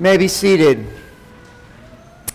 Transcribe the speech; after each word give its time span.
may 0.00 0.16
be 0.16 0.28
seated. 0.28 0.86
I 2.26 2.32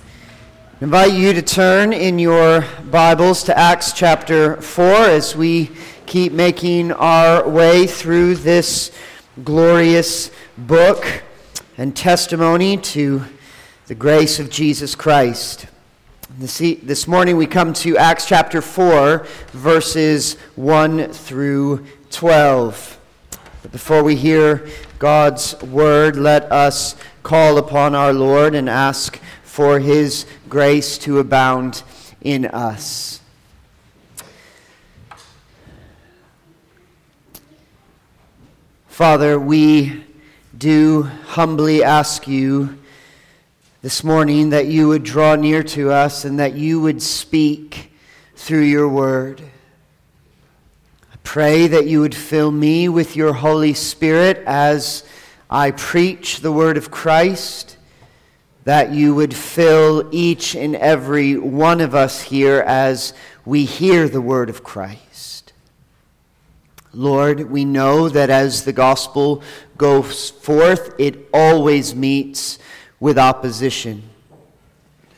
invite 0.82 1.14
you 1.14 1.34
to 1.34 1.42
turn 1.42 1.94
in 1.94 2.20
your 2.20 2.64
Bibles 2.92 3.42
to 3.46 3.58
Acts 3.58 3.92
chapter 3.92 4.62
4 4.62 4.86
as 4.86 5.36
we 5.36 5.72
keep 6.06 6.32
making 6.32 6.92
our 6.92 7.50
way 7.50 7.88
through 7.88 8.36
this 8.36 8.92
glorious 9.44 10.30
book 10.60 11.24
and 11.76 11.96
testimony 11.96 12.78
to 12.78 13.24
the 13.88 13.96
grace 13.96 14.40
of 14.40 14.52
Jesus 14.52 14.94
Christ. 14.94 15.66
This, 16.38 16.60
this 16.60 17.08
morning 17.08 17.36
we 17.36 17.48
come 17.48 17.74
to 17.74 17.98
Acts 17.98 18.28
chapter 18.28 18.62
4, 18.62 19.26
verses 19.54 20.36
1 20.56 21.12
through 21.14 21.84
12. 22.12 23.00
But 23.64 23.72
before 23.72 24.04
we 24.04 24.16
hear 24.16 24.70
God's 25.00 25.62
word, 25.62 26.16
let 26.16 26.52
us 26.52 26.96
call 27.24 27.58
upon 27.58 27.96
our 27.96 28.14
Lord 28.14 28.56
and 28.56 28.70
ask 28.70 29.20
for 29.44 29.80
his 29.80 30.26
grace 30.48 30.98
to 31.00 31.20
abound 31.20 31.84
in 32.22 32.46
us. 32.46 33.20
Father, 38.88 39.38
we 39.38 40.06
do 40.58 41.04
humbly 41.04 41.84
ask 41.84 42.28
you 42.28 42.78
this 43.82 44.04
morning 44.04 44.52
that 44.52 44.68
you 44.68 44.88
would 44.88 45.04
draw 45.04 45.36
near 45.36 45.62
to 45.62 45.92
us 45.92 46.24
and 46.24 46.40
that 46.40 46.56
you 46.56 46.80
would 46.80 47.02
speak 47.02 47.92
through 48.36 48.62
your 48.62 48.88
word. 48.88 49.42
Pray 51.26 51.68
that 51.68 51.88
you 51.88 52.00
would 52.00 52.16
fill 52.16 52.52
me 52.52 52.88
with 52.88 53.18
your 53.18 53.34
Holy 53.34 53.74
Spirit 53.74 54.42
as 54.46 55.04
I 55.50 55.72
preach 55.72 56.40
the 56.40 56.52
word 56.52 56.78
of 56.78 56.92
Christ, 56.92 57.78
that 58.64 58.92
you 58.92 59.14
would 59.16 59.36
fill 59.36 60.08
each 60.14 60.56
and 60.56 60.76
every 60.78 61.36
one 61.36 61.82
of 61.82 61.94
us 61.94 62.22
here 62.22 62.64
as 62.66 63.14
we 63.44 63.66
hear 63.66 64.08
the 64.08 64.22
word 64.22 64.50
of 64.50 64.64
Christ. 64.64 65.52
Lord, 66.94 67.50
we 67.52 67.66
know 67.66 68.08
that 68.08 68.30
as 68.30 68.64
the 68.64 68.72
gospel 68.72 69.42
goes 69.78 70.30
forth, 70.30 70.94
it 70.98 71.28
always 71.34 71.94
meets 71.94 72.60
with 73.00 73.18
opposition. 73.18 74.04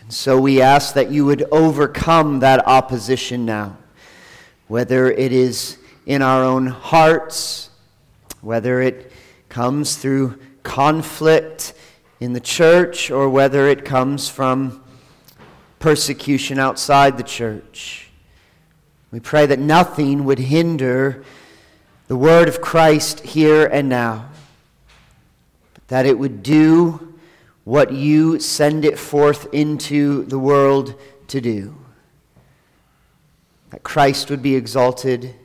And 0.02 0.12
so 0.12 0.40
we 0.40 0.62
ask 0.62 0.96
that 0.96 1.12
you 1.12 1.26
would 1.26 1.44
overcome 1.52 2.40
that 2.40 2.66
opposition 2.66 3.46
now, 3.46 3.78
whether 4.68 5.12
it 5.12 5.32
is 5.32 5.78
in 6.08 6.22
our 6.22 6.42
own 6.42 6.68
hearts, 6.68 7.70
whether 8.40 8.82
it 8.82 9.12
comes 9.50 9.98
through 9.98 10.40
conflict 10.64 11.74
in 12.22 12.32
the 12.32 12.40
church 12.40 13.12
or 13.12 13.28
whether 13.28 13.68
it 13.68 13.84
comes 13.84 14.30
from 14.30 14.82
persecution 15.80 16.60
outside 16.60 17.18
the 17.18 17.24
church. 17.24 18.10
We 19.12 19.20
pray 19.20 19.48
that 19.48 19.60
nothing 19.60 20.24
would 20.24 20.40
hinder 20.40 21.26
the 22.08 22.16
word 22.16 22.48
of 22.48 22.62
Christ 22.62 23.20
here 23.20 23.68
and 23.68 23.90
now, 23.90 24.30
but 25.74 25.88
that 25.90 26.06
it 26.06 26.18
would 26.18 26.42
do 26.42 27.18
what 27.66 27.92
you 27.92 28.40
send 28.40 28.86
it 28.86 28.98
forth 28.98 29.54
into 29.54 30.24
the 30.24 30.40
world 30.40 30.96
to 31.28 31.42
do. 31.42 31.76
That 33.72 33.84
Christ 33.84 34.30
would 34.30 34.42
be 34.42 34.56
exalted 34.56 35.36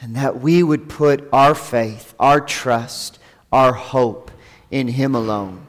and 0.00 0.14
that 0.16 0.40
we 0.40 0.62
would 0.62 0.88
put 0.88 1.28
our 1.32 1.54
faith, 1.54 2.14
our 2.18 2.40
trust, 2.40 3.18
our 3.52 3.72
hope 3.72 4.30
in 4.70 4.88
Him 4.88 5.14
alone. 5.14 5.66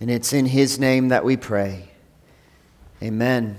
And 0.00 0.10
it's 0.10 0.32
in 0.32 0.46
His 0.46 0.78
name 0.78 1.08
that 1.08 1.24
we 1.24 1.36
pray. 1.36 1.88
Amen. 3.02 3.56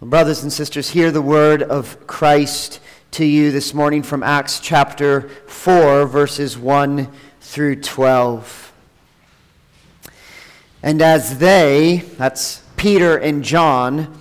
Well, 0.00 0.10
brothers 0.10 0.42
and 0.42 0.52
sisters, 0.52 0.90
hear 0.90 1.10
the 1.10 1.22
word 1.22 1.62
of 1.62 2.06
Christ 2.06 2.80
to 3.12 3.24
you 3.24 3.50
this 3.50 3.74
morning 3.74 4.02
from 4.02 4.22
Acts 4.22 4.60
chapter 4.60 5.28
4, 5.46 6.06
verses 6.06 6.56
1 6.56 7.10
through 7.40 7.80
12. 7.80 8.72
And 10.82 11.02
as 11.02 11.38
they, 11.38 12.04
that's 12.16 12.62
Peter 12.76 13.16
and 13.16 13.42
John, 13.42 14.19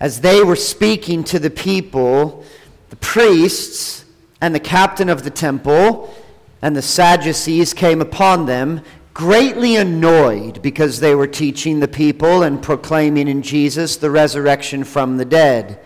as 0.00 0.20
they 0.20 0.42
were 0.42 0.56
speaking 0.56 1.24
to 1.24 1.38
the 1.38 1.50
people, 1.50 2.44
the 2.90 2.96
priests 2.96 4.04
and 4.40 4.54
the 4.54 4.60
captain 4.60 5.08
of 5.08 5.22
the 5.22 5.30
temple 5.30 6.14
and 6.60 6.74
the 6.74 6.82
Sadducees 6.82 7.74
came 7.74 8.00
upon 8.00 8.46
them, 8.46 8.82
greatly 9.12 9.76
annoyed 9.76 10.60
because 10.62 10.98
they 10.98 11.14
were 11.14 11.26
teaching 11.26 11.78
the 11.78 11.88
people 11.88 12.42
and 12.42 12.62
proclaiming 12.62 13.28
in 13.28 13.42
Jesus 13.42 13.96
the 13.96 14.10
resurrection 14.10 14.82
from 14.82 15.16
the 15.16 15.24
dead. 15.24 15.78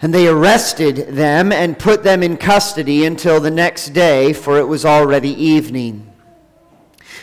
And 0.00 0.14
they 0.14 0.28
arrested 0.28 0.96
them 1.08 1.52
and 1.52 1.78
put 1.78 2.02
them 2.02 2.22
in 2.22 2.36
custody 2.36 3.04
until 3.04 3.40
the 3.40 3.50
next 3.50 3.90
day, 3.90 4.32
for 4.32 4.58
it 4.58 4.66
was 4.66 4.84
already 4.84 5.30
evening. 5.30 6.12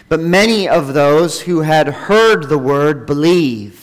But 0.10 0.20
many 0.20 0.68
of 0.68 0.94
those 0.94 1.42
who 1.42 1.62
had 1.62 1.88
heard 1.88 2.50
the 2.50 2.58
word 2.58 3.06
believed 3.06 3.83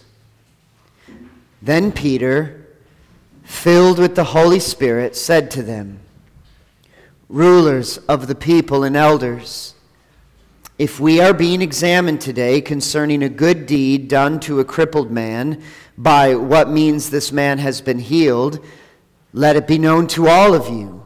Then 1.61 1.91
Peter, 1.91 2.67
filled 3.43 3.99
with 3.99 4.15
the 4.15 4.23
Holy 4.23 4.59
Spirit, 4.59 5.15
said 5.15 5.51
to 5.51 5.63
them, 5.63 5.99
Rulers 7.29 7.97
of 7.99 8.27
the 8.27 8.35
people 8.35 8.83
and 8.83 8.95
elders, 8.95 9.75
if 10.79 10.99
we 10.99 11.21
are 11.21 11.33
being 11.33 11.61
examined 11.61 12.19
today 12.19 12.59
concerning 12.59 13.21
a 13.21 13.29
good 13.29 13.67
deed 13.67 14.07
done 14.07 14.39
to 14.41 14.59
a 14.59 14.65
crippled 14.65 15.11
man, 15.11 15.61
by 15.97 16.33
what 16.33 16.69
means 16.69 17.09
this 17.09 17.31
man 17.31 17.59
has 17.59 17.81
been 17.81 17.99
healed, 17.99 18.65
let 19.31 19.55
it 19.55 19.67
be 19.67 19.77
known 19.77 20.07
to 20.07 20.27
all 20.27 20.55
of 20.55 20.67
you 20.67 21.05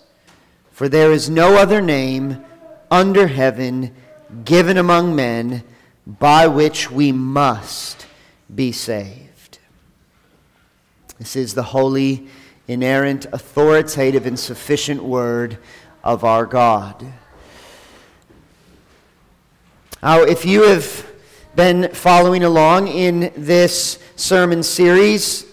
for 0.81 0.89
there 0.89 1.11
is 1.11 1.29
no 1.29 1.57
other 1.57 1.79
name 1.79 2.43
under 2.89 3.27
heaven 3.27 3.93
given 4.43 4.77
among 4.77 5.15
men 5.15 5.63
by 6.07 6.47
which 6.47 6.89
we 6.89 7.11
must 7.11 8.07
be 8.55 8.71
saved. 8.71 9.59
This 11.19 11.35
is 11.35 11.53
the 11.53 11.61
holy, 11.61 12.27
inerrant, 12.67 13.27
authoritative, 13.31 14.25
and 14.25 14.39
sufficient 14.39 15.03
word 15.03 15.59
of 16.03 16.23
our 16.23 16.47
God. 16.47 17.05
Now, 20.01 20.23
if 20.23 20.45
you 20.45 20.63
have 20.63 21.05
been 21.55 21.93
following 21.93 22.43
along 22.43 22.87
in 22.87 23.31
this 23.37 23.99
sermon 24.15 24.63
series, 24.63 25.45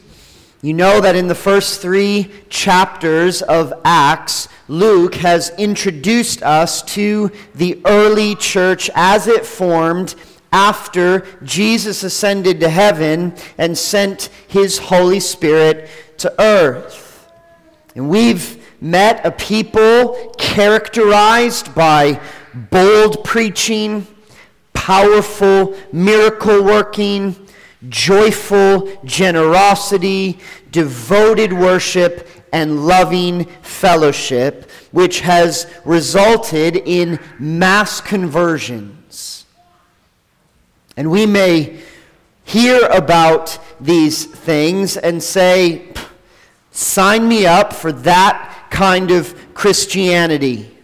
you 0.62 0.72
know 0.72 1.02
that 1.02 1.16
in 1.16 1.28
the 1.28 1.34
first 1.34 1.82
three 1.82 2.32
chapters 2.48 3.42
of 3.42 3.74
Acts, 3.84 4.48
Luke 4.68 5.16
has 5.16 5.50
introduced 5.58 6.42
us 6.42 6.82
to 6.82 7.32
the 7.54 7.80
early 7.84 8.34
church 8.34 8.90
as 8.94 9.26
it 9.26 9.44
formed 9.44 10.14
after 10.52 11.26
Jesus 11.42 12.02
ascended 12.02 12.60
to 12.60 12.68
heaven 12.68 13.34
and 13.56 13.76
sent 13.76 14.30
his 14.46 14.78
Holy 14.78 15.20
Spirit 15.20 15.88
to 16.18 16.32
earth. 16.40 17.28
And 17.94 18.08
we've 18.08 18.64
met 18.80 19.24
a 19.26 19.30
people 19.30 20.34
characterized 20.38 21.74
by 21.74 22.20
bold 22.70 23.24
preaching 23.24 24.06
powerful, 24.88 25.76
miracle 25.92 26.62
working, 26.62 27.36
joyful 27.90 28.90
generosity, 29.04 30.38
devoted 30.70 31.52
worship, 31.52 32.26
and 32.52 32.86
loving 32.86 33.44
fellowship, 33.62 34.70
which 34.92 35.20
has 35.20 35.66
resulted 35.84 36.76
in 36.76 37.18
mass 37.38 38.00
conversions. 38.00 39.46
And 40.96 41.10
we 41.10 41.26
may 41.26 41.80
hear 42.44 42.86
about 42.86 43.58
these 43.80 44.24
things 44.24 44.96
and 44.96 45.22
say, 45.22 45.92
sign 46.72 47.28
me 47.28 47.46
up 47.46 47.72
for 47.72 47.92
that 47.92 48.66
kind 48.70 49.10
of 49.10 49.54
Christianity. 49.54 50.74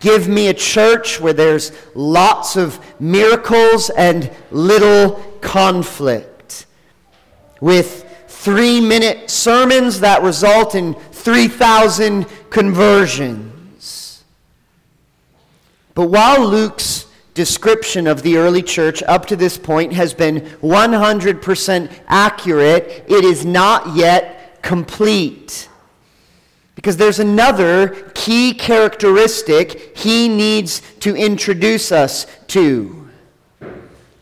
Give 0.00 0.28
me 0.28 0.48
a 0.48 0.54
church 0.54 1.20
where 1.20 1.32
there's 1.32 1.72
lots 1.94 2.56
of 2.56 2.80
miracles 3.00 3.90
and 3.90 4.30
little 4.50 5.12
conflict. 5.40 6.66
With 7.60 8.01
three 8.42 8.80
minute 8.80 9.30
sermons 9.30 10.00
that 10.00 10.20
result 10.20 10.74
in 10.74 10.94
3,000 10.94 12.26
conversions. 12.50 14.24
But 15.94 16.06
while 16.08 16.44
Luke's 16.44 17.06
description 17.34 18.08
of 18.08 18.22
the 18.22 18.38
early 18.38 18.62
church 18.62 19.00
up 19.04 19.26
to 19.26 19.36
this 19.36 19.56
point 19.56 19.92
has 19.92 20.12
been 20.12 20.40
100% 20.60 21.92
accurate, 22.08 23.04
it 23.06 23.24
is 23.24 23.46
not 23.46 23.94
yet 23.94 24.60
complete. 24.60 25.68
Because 26.74 26.96
there's 26.96 27.20
another 27.20 28.10
key 28.16 28.54
characteristic 28.54 29.96
he 29.96 30.28
needs 30.28 30.82
to 30.98 31.14
introduce 31.14 31.92
us 31.92 32.26
to 32.48 33.08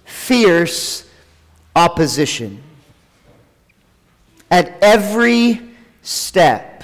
fierce 0.05 1.09
opposition. 1.75 2.63
At 4.50 4.76
every 4.82 5.61
step, 6.02 6.82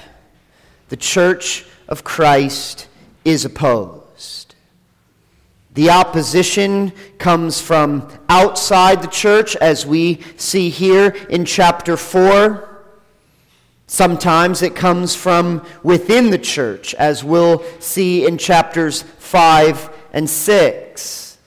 the 0.89 0.97
church 0.97 1.65
of 1.87 2.03
Christ 2.03 2.87
is 3.25 3.43
opposed. 3.43 4.55
The 5.73 5.89
opposition 5.91 6.91
comes 7.19 7.61
from 7.61 8.09
outside 8.29 9.01
the 9.03 9.09
church, 9.09 9.55
as 9.57 9.85
we 9.85 10.21
see 10.37 10.69
here 10.69 11.09
in 11.29 11.45
chapter 11.45 11.97
4. 11.97 12.67
Sometimes 13.85 14.61
it 14.61 14.75
comes 14.75 15.15
from 15.15 15.65
within 15.83 16.31
the 16.31 16.39
church, 16.39 16.93
as 16.95 17.23
we'll 17.23 17.63
see 17.79 18.25
in 18.25 18.37
chapters 18.37 19.03
5 19.03 19.89
and 20.13 20.29
6. 20.29 21.37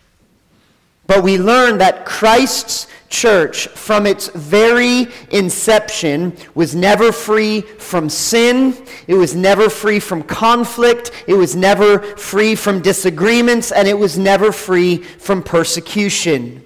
But 1.07 1.25
we 1.25 1.37
learn 1.37 1.79
that 1.79 2.07
Christ's 2.07 2.87
church, 3.11 3.67
from 3.69 4.07
its 4.07 4.29
very 4.29 5.09
inception, 5.31 6.37
was 6.55 6.75
never 6.75 7.13
free 7.13 7.61
from 7.61 8.09
sin. 8.09 8.77
It 9.07 9.15
was 9.15 9.35
never 9.35 9.69
free 9.69 10.01
from 10.01 10.23
conflict. 10.23 11.11
It 11.27 11.35
was 11.35 11.55
never 11.55 11.99
free 12.17 12.55
from 12.55 12.81
disagreements. 12.81 13.73
And 13.73 13.87
it 13.87 13.99
was 13.99 14.17
never 14.17 14.53
free 14.53 14.99
from 14.99 15.43
persecution. 15.43 16.65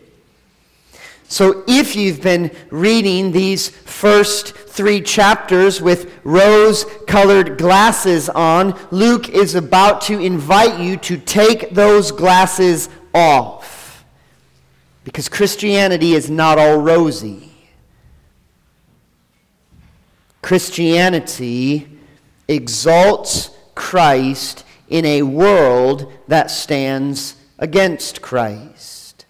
So, 1.26 1.64
if 1.66 1.96
you've 1.96 2.20
been 2.20 2.50
reading 2.70 3.32
these 3.32 3.70
first 3.70 4.54
three 4.54 5.00
chapters 5.00 5.80
with 5.80 6.20
rose 6.22 6.84
colored 7.08 7.56
glasses 7.56 8.28
on, 8.28 8.78
Luke 8.90 9.30
is 9.30 9.54
about 9.54 10.02
to 10.02 10.20
invite 10.20 10.78
you 10.78 10.96
to 10.98 11.16
take 11.16 11.70
those 11.70 12.12
glasses 12.12 12.90
off. 13.14 13.83
Because 15.04 15.28
Christianity 15.28 16.14
is 16.14 16.30
not 16.30 16.58
all 16.58 16.78
rosy. 16.78 17.52
Christianity 20.42 21.88
exalts 22.48 23.50
Christ 23.74 24.64
in 24.88 25.04
a 25.04 25.22
world 25.22 26.12
that 26.28 26.50
stands 26.50 27.36
against 27.58 28.20
Christ. 28.20 29.24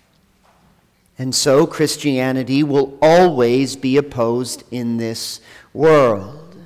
And 1.19 1.35
so 1.35 1.67
Christianity 1.67 2.63
will 2.63 2.99
always 3.01 3.77
be 3.77 3.97
opposed 3.97 4.65
in 4.73 4.97
this 4.97 5.41
world. 5.73 6.57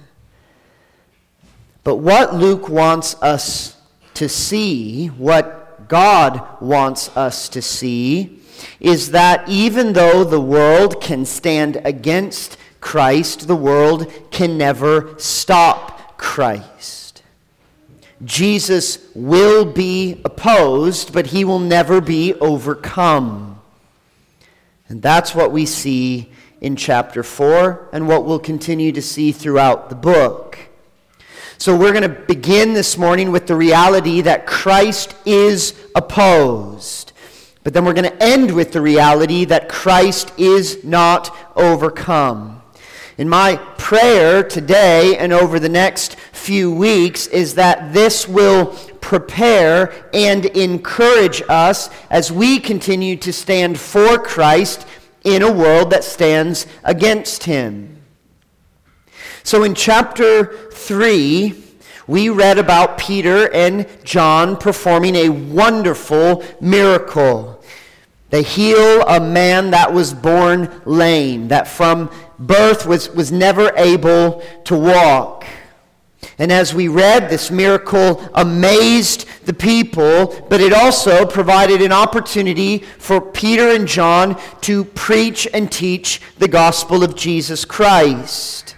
But 1.84 1.96
what 1.96 2.34
Luke 2.34 2.68
wants 2.68 3.14
us 3.22 3.76
to 4.14 4.28
see, 4.28 5.08
what 5.08 5.88
God 5.88 6.60
wants 6.60 7.14
us 7.16 7.48
to 7.50 7.62
see, 7.62 8.37
is 8.80 9.10
that 9.12 9.48
even 9.48 9.92
though 9.92 10.24
the 10.24 10.40
world 10.40 11.00
can 11.00 11.24
stand 11.24 11.80
against 11.84 12.56
Christ, 12.80 13.48
the 13.48 13.56
world 13.56 14.12
can 14.30 14.56
never 14.56 15.14
stop 15.18 16.16
Christ. 16.18 17.22
Jesus 18.24 18.98
will 19.14 19.64
be 19.64 20.20
opposed, 20.24 21.12
but 21.12 21.28
he 21.28 21.44
will 21.44 21.60
never 21.60 22.00
be 22.00 22.34
overcome. 22.34 23.60
And 24.88 25.02
that's 25.02 25.34
what 25.34 25.52
we 25.52 25.66
see 25.66 26.32
in 26.60 26.74
chapter 26.74 27.22
4 27.22 27.90
and 27.92 28.08
what 28.08 28.24
we'll 28.24 28.38
continue 28.38 28.90
to 28.92 29.02
see 29.02 29.32
throughout 29.32 29.88
the 29.90 29.94
book. 29.94 30.58
So 31.58 31.76
we're 31.76 31.92
going 31.92 32.02
to 32.02 32.08
begin 32.08 32.72
this 32.72 32.96
morning 32.96 33.32
with 33.32 33.46
the 33.46 33.56
reality 33.56 34.20
that 34.22 34.46
Christ 34.46 35.14
is 35.26 35.74
opposed. 35.94 37.12
But 37.64 37.74
then 37.74 37.84
we're 37.84 37.92
going 37.92 38.10
to 38.10 38.22
end 38.22 38.54
with 38.54 38.72
the 38.72 38.80
reality 38.80 39.44
that 39.46 39.68
Christ 39.68 40.32
is 40.38 40.84
not 40.84 41.36
overcome. 41.56 42.62
In 43.18 43.28
my 43.28 43.56
prayer 43.78 44.44
today 44.44 45.16
and 45.16 45.32
over 45.32 45.58
the 45.58 45.68
next 45.68 46.14
few 46.32 46.72
weeks 46.72 47.26
is 47.26 47.56
that 47.56 47.92
this 47.92 48.28
will 48.28 48.66
prepare 49.00 50.08
and 50.14 50.46
encourage 50.46 51.42
us 51.48 51.90
as 52.10 52.30
we 52.30 52.60
continue 52.60 53.16
to 53.16 53.32
stand 53.32 53.80
for 53.80 54.18
Christ 54.18 54.86
in 55.24 55.42
a 55.42 55.50
world 55.50 55.90
that 55.90 56.04
stands 56.04 56.66
against 56.84 57.44
him. 57.44 58.02
So 59.42 59.64
in 59.64 59.74
chapter 59.74 60.70
3, 60.70 61.67
we 62.08 62.30
read 62.30 62.58
about 62.58 62.98
Peter 62.98 63.52
and 63.54 63.86
John 64.02 64.56
performing 64.56 65.14
a 65.14 65.28
wonderful 65.28 66.42
miracle. 66.60 67.62
They 68.30 68.42
heal 68.42 69.02
a 69.02 69.20
man 69.20 69.70
that 69.70 69.92
was 69.92 70.14
born 70.14 70.82
lame, 70.84 71.48
that 71.48 71.68
from 71.68 72.10
birth 72.38 72.86
was, 72.86 73.10
was 73.10 73.30
never 73.30 73.72
able 73.76 74.42
to 74.64 74.76
walk. 74.76 75.44
And 76.38 76.50
as 76.50 76.74
we 76.74 76.88
read, 76.88 77.28
this 77.28 77.50
miracle 77.50 78.28
amazed 78.34 79.26
the 79.44 79.52
people, 79.52 80.46
but 80.48 80.60
it 80.60 80.72
also 80.72 81.26
provided 81.26 81.82
an 81.82 81.92
opportunity 81.92 82.78
for 82.78 83.20
Peter 83.20 83.68
and 83.68 83.86
John 83.86 84.40
to 84.62 84.84
preach 84.84 85.46
and 85.52 85.70
teach 85.70 86.20
the 86.38 86.48
gospel 86.48 87.02
of 87.02 87.16
Jesus 87.16 87.64
Christ. 87.64 88.76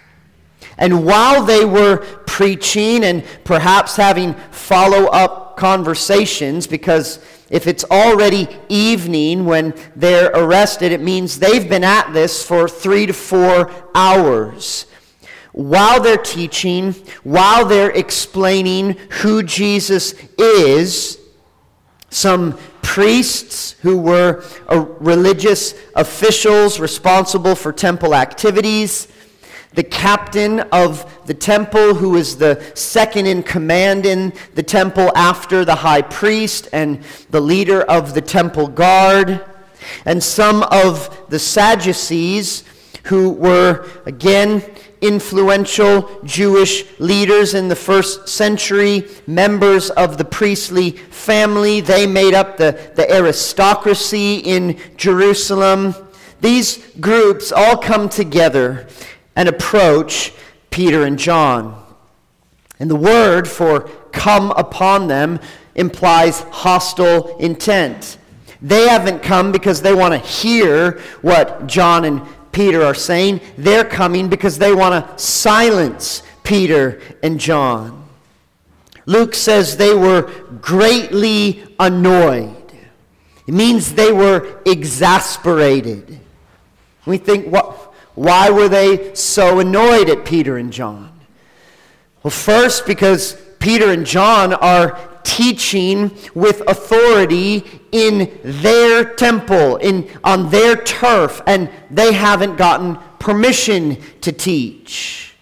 And 0.80 1.04
while 1.04 1.44
they 1.44 1.64
were 1.64 1.98
preaching 2.26 3.04
and 3.04 3.22
perhaps 3.44 3.96
having 3.96 4.34
follow 4.50 5.06
up 5.06 5.58
conversations, 5.58 6.66
because 6.66 7.22
if 7.50 7.66
it's 7.66 7.84
already 7.84 8.48
evening 8.70 9.44
when 9.44 9.74
they're 9.94 10.30
arrested, 10.32 10.90
it 10.90 11.02
means 11.02 11.38
they've 11.38 11.68
been 11.68 11.84
at 11.84 12.12
this 12.14 12.42
for 12.42 12.66
three 12.66 13.04
to 13.06 13.12
four 13.12 13.70
hours. 13.94 14.86
While 15.52 16.00
they're 16.00 16.16
teaching, 16.16 16.92
while 17.24 17.66
they're 17.66 17.90
explaining 17.90 18.96
who 19.20 19.42
Jesus 19.42 20.14
is, 20.38 21.18
some 22.08 22.58
priests 22.80 23.72
who 23.82 23.98
were 23.98 24.42
uh, 24.68 24.80
religious 24.98 25.74
officials 25.94 26.80
responsible 26.80 27.54
for 27.54 27.72
temple 27.72 28.14
activities, 28.14 29.08
the 29.74 29.84
captain 29.84 30.60
of 30.72 31.26
the 31.26 31.34
temple, 31.34 31.94
who 31.94 32.16
is 32.16 32.36
the 32.36 32.60
second 32.74 33.26
in 33.26 33.42
command 33.42 34.04
in 34.04 34.32
the 34.54 34.62
temple 34.62 35.12
after 35.14 35.64
the 35.64 35.76
high 35.76 36.02
priest 36.02 36.68
and 36.72 37.02
the 37.30 37.40
leader 37.40 37.82
of 37.82 38.14
the 38.14 38.20
temple 38.20 38.66
guard, 38.66 39.44
and 40.04 40.22
some 40.22 40.62
of 40.64 41.30
the 41.30 41.38
Sadducees, 41.38 42.64
who 43.04 43.30
were, 43.30 43.88
again, 44.06 44.62
influential 45.00 46.20
Jewish 46.24 46.84
leaders 46.98 47.54
in 47.54 47.68
the 47.68 47.76
first 47.76 48.28
century, 48.28 49.08
members 49.26 49.88
of 49.90 50.18
the 50.18 50.24
priestly 50.24 50.90
family. 50.90 51.80
They 51.80 52.06
made 52.06 52.34
up 52.34 52.58
the, 52.58 52.92
the 52.96 53.10
aristocracy 53.10 54.36
in 54.38 54.78
Jerusalem. 54.96 55.94
These 56.40 56.78
groups 57.00 57.52
all 57.52 57.78
come 57.78 58.08
together 58.08 58.86
and 59.36 59.48
approach 59.48 60.32
Peter 60.70 61.04
and 61.04 61.18
John. 61.18 61.84
And 62.78 62.90
the 62.90 62.96
word 62.96 63.46
for 63.46 63.88
come 64.12 64.50
upon 64.52 65.08
them 65.08 65.40
implies 65.74 66.40
hostile 66.50 67.36
intent. 67.38 68.18
They 68.62 68.88
haven't 68.88 69.22
come 69.22 69.52
because 69.52 69.82
they 69.82 69.94
want 69.94 70.12
to 70.12 70.18
hear 70.18 71.00
what 71.22 71.66
John 71.66 72.04
and 72.04 72.22
Peter 72.52 72.82
are 72.82 72.94
saying. 72.94 73.40
They're 73.56 73.84
coming 73.84 74.28
because 74.28 74.58
they 74.58 74.74
want 74.74 75.04
to 75.06 75.18
silence 75.22 76.22
Peter 76.42 77.00
and 77.22 77.38
John. 77.38 78.08
Luke 79.06 79.34
says 79.34 79.76
they 79.76 79.94
were 79.94 80.22
greatly 80.60 81.64
annoyed. 81.78 82.56
It 83.46 83.54
means 83.54 83.94
they 83.94 84.12
were 84.12 84.60
exasperated. 84.66 86.20
We 87.06 87.16
think, 87.16 87.46
what, 87.46 87.89
why 88.14 88.50
were 88.50 88.68
they 88.68 89.14
so 89.14 89.60
annoyed 89.60 90.08
at 90.08 90.24
Peter 90.24 90.56
and 90.56 90.72
John? 90.72 91.20
Well, 92.22 92.30
first, 92.30 92.86
because 92.86 93.40
Peter 93.60 93.90
and 93.90 94.04
John 94.04 94.52
are 94.52 94.98
teaching 95.22 96.10
with 96.34 96.62
authority 96.66 97.64
in 97.92 98.38
their 98.42 99.04
temple, 99.14 99.76
in, 99.76 100.08
on 100.24 100.50
their 100.50 100.76
turf, 100.76 101.40
and 101.46 101.70
they 101.90 102.12
haven't 102.12 102.56
gotten 102.56 102.96
permission 103.18 103.98
to 104.22 104.32
teach. 104.32 105.34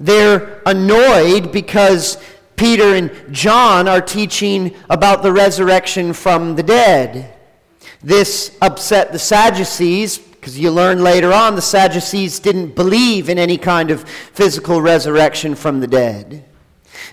They're 0.00 0.62
annoyed 0.66 1.52
because 1.52 2.18
Peter 2.56 2.94
and 2.94 3.10
John 3.30 3.88
are 3.88 4.00
teaching 4.00 4.74
about 4.90 5.22
the 5.22 5.32
resurrection 5.32 6.12
from 6.12 6.56
the 6.56 6.62
dead. 6.62 7.34
This 8.02 8.56
upset 8.60 9.12
the 9.12 9.18
Sadducees 9.18 10.18
because 10.44 10.58
you 10.58 10.70
learn 10.70 11.02
later 11.02 11.32
on 11.32 11.54
the 11.54 11.62
Sadducees 11.62 12.38
didn't 12.38 12.74
believe 12.74 13.30
in 13.30 13.38
any 13.38 13.56
kind 13.56 13.90
of 13.90 14.06
physical 14.06 14.82
resurrection 14.82 15.54
from 15.54 15.80
the 15.80 15.86
dead. 15.86 16.44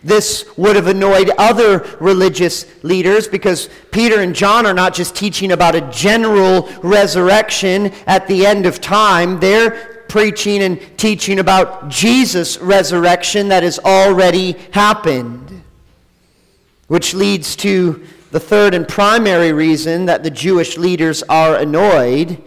This 0.03 0.45
would 0.57 0.75
have 0.75 0.87
annoyed 0.87 1.31
other 1.37 1.95
religious 2.01 2.65
leaders 2.83 3.29
because 3.29 3.69
Peter 3.91 4.19
and 4.19 4.35
John 4.35 4.65
are 4.65 4.73
not 4.73 4.93
just 4.93 5.15
teaching 5.15 5.53
about 5.53 5.75
a 5.75 5.89
general 5.91 6.69
resurrection 6.83 7.93
at 8.05 8.27
the 8.27 8.45
end 8.45 8.65
of 8.65 8.81
time, 8.81 9.39
they're 9.39 10.03
preaching 10.09 10.63
and 10.63 10.81
teaching 10.97 11.39
about 11.39 11.87
Jesus' 11.87 12.57
resurrection 12.57 13.47
that 13.47 13.63
has 13.63 13.79
already 13.79 14.57
happened. 14.71 15.63
Which 16.89 17.13
leads 17.13 17.55
to 17.55 18.05
the 18.31 18.41
third 18.41 18.73
and 18.73 18.85
primary 18.85 19.53
reason 19.53 20.07
that 20.07 20.23
the 20.23 20.31
Jewish 20.31 20.77
leaders 20.77 21.23
are 21.23 21.55
annoyed 21.55 22.43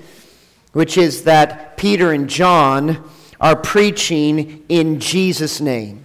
which 0.74 0.98
is 0.98 1.22
that 1.24 1.78
Peter 1.78 2.12
and 2.12 2.28
John 2.28 3.08
are 3.40 3.56
preaching 3.56 4.64
in 4.68 5.00
Jesus' 5.00 5.60
name. 5.60 6.04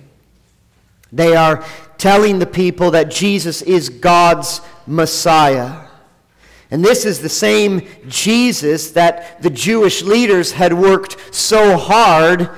They 1.12 1.36
are 1.36 1.66
telling 1.98 2.40
the 2.40 2.46
people 2.46 2.92
that 2.92 3.12
Jesus 3.12 3.62
is 3.62 3.90
God's 3.90 4.62
Messiah. 4.88 5.88
And 6.72 6.86
this 6.86 7.04
is 7.04 7.20
the 7.20 7.30
same 7.30 7.88
Jesus 8.08 8.92
that 8.92 9.42
the 9.42 9.50
Jewish 9.50 10.04
leaders 10.04 10.52
had 10.52 10.74
worked 10.74 11.34
so 11.36 11.78
hard 11.78 12.50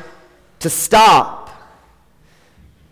to 0.60 0.70
stop. 0.70 1.41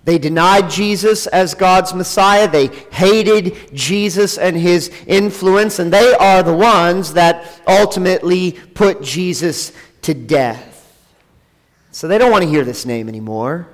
They 0.06 0.18
denied 0.18 0.70
Jesus 0.70 1.28
as 1.28 1.54
God's 1.54 1.94
Messiah. 1.94 2.48
They 2.50 2.68
hated 2.68 3.74
Jesus 3.74 4.38
and 4.38 4.56
his 4.56 4.90
influence, 5.06 5.78
and 5.78 5.94
they 5.94 6.14
are 6.14 6.42
the 6.42 6.54
ones 6.54 7.14
that 7.14 7.62
ultimately 7.68 8.54
put 8.74 9.04
Jesus 9.04 9.72
to 10.04 10.14
death. 10.14 10.68
So 11.92 12.08
they 12.08 12.18
don't 12.18 12.32
want 12.32 12.44
to 12.44 12.50
hear 12.50 12.64
this 12.64 12.86
name 12.86 13.10
anymore. 13.10 13.68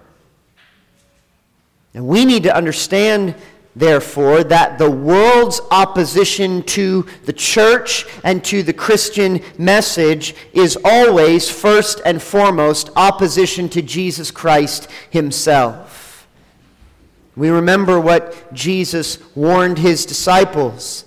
And 1.93 2.07
we 2.07 2.25
need 2.25 2.43
to 2.43 2.55
understand, 2.55 3.35
therefore, 3.75 4.43
that 4.45 4.77
the 4.77 4.89
world's 4.89 5.61
opposition 5.71 6.63
to 6.63 7.05
the 7.25 7.33
church 7.33 8.05
and 8.23 8.43
to 8.45 8.63
the 8.63 8.73
Christian 8.73 9.41
message 9.57 10.35
is 10.51 10.77
always, 10.83 11.49
first 11.49 12.01
and 12.03 12.21
foremost, 12.21 12.89
opposition 12.95 13.69
to 13.69 13.81
Jesus 13.81 14.31
Christ 14.31 14.89
himself. 15.09 15.94
We 17.35 17.49
remember 17.49 17.99
what 17.99 18.53
Jesus 18.53 19.19
warned 19.35 19.79
his 19.79 20.05
disciples. 20.05 21.03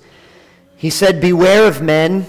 He 0.76 0.90
said, 0.90 1.20
Beware 1.20 1.66
of 1.66 1.80
men, 1.80 2.26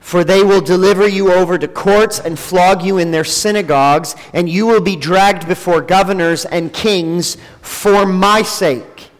for 0.00 0.22
they 0.22 0.42
will 0.42 0.60
deliver 0.60 1.08
you 1.08 1.32
over 1.32 1.56
to 1.56 1.66
courts 1.66 2.18
and 2.18 2.38
flog 2.38 2.82
you 2.82 2.98
in 2.98 3.10
their 3.10 3.24
synagogues, 3.24 4.14
and 4.34 4.48
you 4.48 4.66
will 4.66 4.82
be 4.82 4.96
dragged 4.96 5.48
before 5.48 5.80
governors 5.80 6.44
and 6.44 6.72
kings 6.72 7.38
for 7.62 8.04
my 8.04 8.42
sake. 8.42 9.10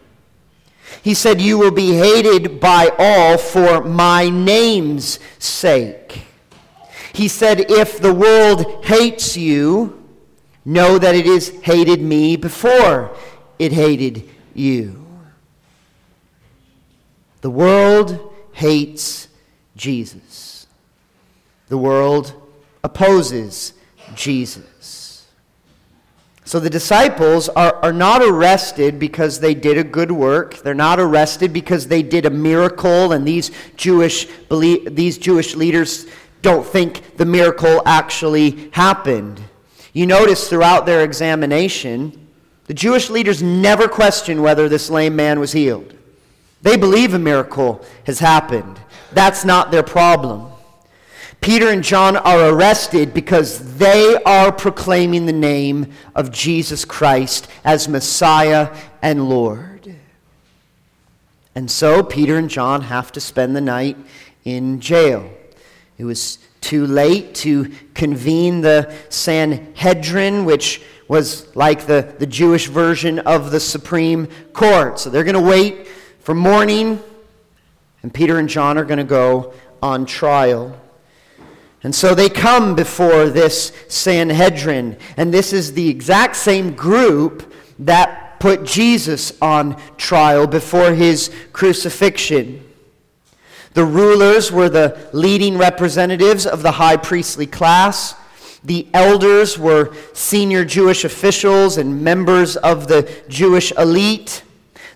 He 1.01 1.13
said, 1.15 1.41
You 1.41 1.57
will 1.57 1.71
be 1.71 1.95
hated 1.95 2.59
by 2.59 2.91
all 2.99 3.37
for 3.37 3.83
my 3.83 4.29
name's 4.29 5.19
sake. 5.39 6.25
He 7.13 7.27
said, 7.27 7.71
If 7.71 7.99
the 7.99 8.13
world 8.13 8.85
hates 8.85 9.35
you, 9.35 9.95
know 10.65 10.99
that 10.99 11.15
it 11.15 11.25
has 11.25 11.49
hated 11.61 12.01
me 12.01 12.35
before 12.35 13.15
it 13.59 13.73
hated 13.73 14.27
you. 14.55 15.05
The 17.41 17.49
world 17.49 18.33
hates 18.53 19.27
Jesus. 19.75 20.67
The 21.67 21.77
world 21.77 22.33
opposes 22.83 23.73
Jesus. 24.15 25.27
So 26.49 26.59
the 26.59 26.69
disciples 26.69 27.47
are, 27.49 27.75
are 27.75 27.93
not 27.93 28.23
arrested 28.23 28.97
because 28.97 29.39
they 29.39 29.53
did 29.53 29.77
a 29.77 29.83
good 29.83 30.11
work. 30.11 30.57
They're 30.63 30.73
not 30.73 30.99
arrested 30.99 31.53
because 31.53 31.87
they 31.87 32.01
did 32.01 32.25
a 32.25 32.31
miracle, 32.31 33.11
and 33.11 33.23
these 33.23 33.51
Jewish, 33.75 34.27
these 34.49 35.19
Jewish 35.19 35.55
leaders 35.55 36.07
don't 36.41 36.65
think 36.65 37.17
the 37.17 37.25
miracle 37.25 37.83
actually 37.85 38.71
happened. 38.71 39.39
You 39.93 40.07
notice 40.07 40.49
throughout 40.49 40.87
their 40.87 41.03
examination, 41.03 42.28
the 42.69 42.75
Jewish 42.75 43.09
leaders 43.09 43.41
never 43.41 43.87
question 43.87 44.43
whether 44.43 44.69
this 44.69 44.91
lame 44.91 45.15
man 45.15 45.39
was 45.39 45.53
healed. 45.53 45.91
They 46.61 46.77
believe 46.77 47.15
a 47.15 47.19
miracle 47.19 47.83
has 48.03 48.19
happened. 48.19 48.79
That's 49.11 49.43
not 49.43 49.71
their 49.71 49.81
problem. 49.81 50.51
Peter 51.41 51.69
and 51.69 51.83
John 51.83 52.15
are 52.15 52.49
arrested 52.49 53.11
because 53.11 53.77
they 53.79 54.21
are 54.23 54.51
proclaiming 54.51 55.25
the 55.25 55.33
name 55.33 55.91
of 56.13 56.31
Jesus 56.31 56.85
Christ 56.85 57.47
as 57.65 57.87
Messiah 57.87 58.77
and 59.01 59.27
Lord. 59.27 59.95
And 61.55 61.71
so 61.71 62.03
Peter 62.03 62.37
and 62.37 62.51
John 62.51 62.83
have 62.83 63.11
to 63.13 63.19
spend 63.19 63.55
the 63.55 63.61
night 63.61 63.97
in 64.45 64.79
jail. 64.79 65.27
It 65.97 66.03
was 66.03 66.37
too 66.61 66.85
late 66.85 67.35
to 67.35 67.71
convene 67.93 68.61
the 68.61 68.93
Sanhedrin, 69.09 70.45
which 70.45 70.81
was 71.07 71.55
like 71.55 71.85
the, 71.87 72.13
the 72.19 72.27
Jewish 72.27 72.67
version 72.67 73.19
of 73.19 73.51
the 73.51 73.59
Supreme 73.59 74.27
Court. 74.53 74.99
So 74.99 75.09
they're 75.09 75.23
going 75.23 75.33
to 75.33 75.41
wait 75.41 75.87
for 76.19 76.35
morning, 76.35 77.01
and 78.03 78.13
Peter 78.13 78.37
and 78.37 78.47
John 78.47 78.77
are 78.77 78.85
going 78.85 78.99
to 78.99 79.03
go 79.03 79.53
on 79.81 80.05
trial. 80.05 80.79
And 81.81 81.95
so 81.95 82.13
they 82.13 82.29
come 82.29 82.75
before 82.75 83.29
this 83.29 83.71
Sanhedrin, 83.87 84.97
and 85.17 85.33
this 85.33 85.53
is 85.53 85.73
the 85.73 85.89
exact 85.89 86.35
same 86.35 86.75
group 86.75 87.53
that 87.79 88.39
put 88.39 88.65
Jesus 88.65 89.33
on 89.41 89.81
trial 89.97 90.45
before 90.45 90.93
his 90.93 91.31
crucifixion. 91.53 92.68
The 93.79 93.85
rulers 93.85 94.51
were 94.51 94.67
the 94.67 95.07
leading 95.13 95.57
representatives 95.57 96.45
of 96.45 96.63
the 96.63 96.73
high 96.73 96.97
priestly 96.97 97.45
class. 97.45 98.13
The 98.61 98.85
elders 98.93 99.57
were 99.57 99.95
senior 100.11 100.65
Jewish 100.65 101.05
officials 101.05 101.77
and 101.77 102.03
members 102.03 102.57
of 102.57 102.89
the 102.89 103.09
Jewish 103.29 103.71
elite. 103.77 104.43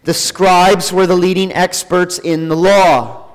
The 0.04 0.13
scribes 0.13 0.92
were 0.92 1.08
the 1.08 1.16
leading 1.16 1.54
experts 1.54 2.20
in 2.20 2.50
the 2.50 2.58
law. 2.58 3.25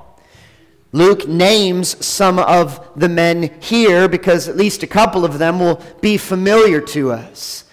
Luke 0.93 1.27
names 1.27 2.05
some 2.05 2.39
of 2.39 2.87
the 2.95 3.09
men 3.09 3.59
here 3.63 4.07
because 4.07 4.49
at 4.49 4.57
least 4.59 4.83
a 4.83 4.87
couple 4.87 5.25
of 5.25 5.39
them 5.39 5.61
will 5.61 5.83
be 6.03 6.19
familiar 6.19 6.83
to 6.83 7.11
us. 7.11 7.65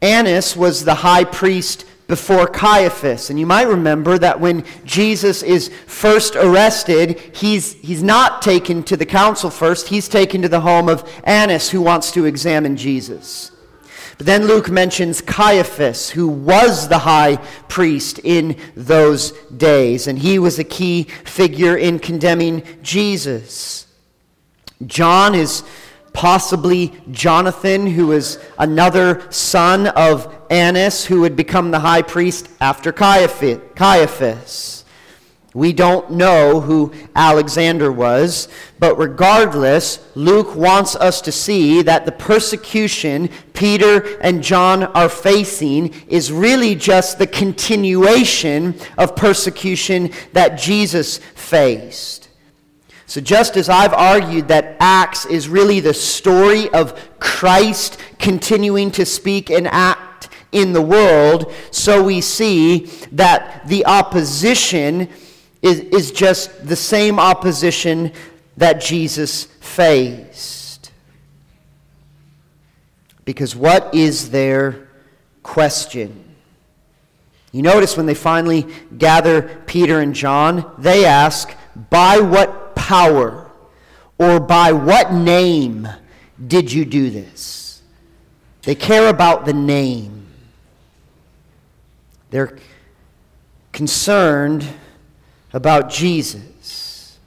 Annas 0.00 0.56
was 0.56 0.84
the 0.84 0.94
high 0.94 1.24
priest 1.24 1.84
before 2.08 2.46
Caiaphas. 2.46 3.30
And 3.30 3.38
you 3.38 3.46
might 3.46 3.68
remember 3.68 4.18
that 4.18 4.40
when 4.40 4.64
Jesus 4.84 5.42
is 5.42 5.68
first 5.86 6.34
arrested, 6.34 7.20
he's, 7.34 7.74
he's 7.74 8.02
not 8.02 8.42
taken 8.42 8.82
to 8.84 8.96
the 8.96 9.06
council 9.06 9.50
first, 9.50 9.88
he's 9.88 10.08
taken 10.08 10.42
to 10.42 10.48
the 10.48 10.62
home 10.62 10.88
of 10.88 11.08
Annas, 11.22 11.70
who 11.70 11.82
wants 11.82 12.10
to 12.12 12.24
examine 12.24 12.76
Jesus. 12.76 13.52
But 14.16 14.26
then 14.26 14.46
Luke 14.48 14.68
mentions 14.68 15.20
Caiaphas, 15.20 16.10
who 16.10 16.26
was 16.26 16.88
the 16.88 16.98
high 16.98 17.36
priest 17.68 18.18
in 18.24 18.58
those 18.74 19.30
days, 19.56 20.08
and 20.08 20.18
he 20.18 20.40
was 20.40 20.58
a 20.58 20.64
key 20.64 21.04
figure 21.04 21.76
in 21.76 22.00
condemning 22.00 22.64
Jesus. 22.82 23.86
John 24.86 25.36
is 25.36 25.62
possibly 26.18 26.92
Jonathan, 27.12 27.86
who 27.86 28.10
is 28.10 28.40
another 28.58 29.24
son 29.30 29.86
of 29.86 30.34
Annas, 30.50 31.04
who 31.04 31.20
would 31.20 31.36
become 31.36 31.70
the 31.70 31.78
high 31.78 32.02
priest 32.02 32.48
after 32.60 32.90
Caiaphas. 32.90 34.84
We 35.54 35.72
don't 35.72 36.10
know 36.10 36.60
who 36.60 36.92
Alexander 37.14 37.92
was, 37.92 38.48
but 38.80 38.98
regardless, 38.98 40.00
Luke 40.16 40.56
wants 40.56 40.96
us 40.96 41.20
to 41.20 41.30
see 41.30 41.82
that 41.82 42.04
the 42.04 42.10
persecution 42.10 43.28
Peter 43.54 44.18
and 44.18 44.42
John 44.42 44.82
are 44.82 45.08
facing 45.08 45.94
is 46.08 46.32
really 46.32 46.74
just 46.74 47.20
the 47.20 47.28
continuation 47.28 48.74
of 48.96 49.14
persecution 49.14 50.10
that 50.32 50.58
Jesus 50.58 51.18
faced. 51.36 52.27
So, 53.08 53.22
just 53.22 53.56
as 53.56 53.70
I've 53.70 53.94
argued 53.94 54.48
that 54.48 54.76
Acts 54.80 55.24
is 55.24 55.48
really 55.48 55.80
the 55.80 55.94
story 55.94 56.68
of 56.68 57.18
Christ 57.18 57.98
continuing 58.18 58.90
to 58.92 59.06
speak 59.06 59.48
and 59.48 59.66
act 59.66 60.28
in 60.52 60.74
the 60.74 60.82
world, 60.82 61.50
so 61.70 62.02
we 62.02 62.20
see 62.20 62.80
that 63.12 63.66
the 63.66 63.86
opposition 63.86 65.08
is, 65.62 65.80
is 65.80 66.12
just 66.12 66.68
the 66.68 66.76
same 66.76 67.18
opposition 67.18 68.12
that 68.58 68.82
Jesus 68.82 69.44
faced. 69.44 70.92
Because 73.24 73.56
what 73.56 73.94
is 73.94 74.30
their 74.30 74.86
question? 75.42 76.26
You 77.52 77.62
notice 77.62 77.96
when 77.96 78.04
they 78.04 78.14
finally 78.14 78.66
gather 78.98 79.62
Peter 79.64 80.00
and 80.00 80.14
John, 80.14 80.70
they 80.76 81.06
ask, 81.06 81.56
By 81.88 82.20
what 82.20 82.67
power 82.88 83.50
or 84.18 84.40
by 84.40 84.72
what 84.72 85.12
name 85.12 85.86
did 86.46 86.72
you 86.72 86.86
do 86.86 87.10
this? 87.10 87.82
They 88.62 88.74
care 88.74 89.08
about 89.08 89.44
the 89.44 89.52
name. 89.52 90.26
They're 92.30 92.56
concerned 93.72 94.66
about 95.52 95.90
Jesus. 95.90 97.18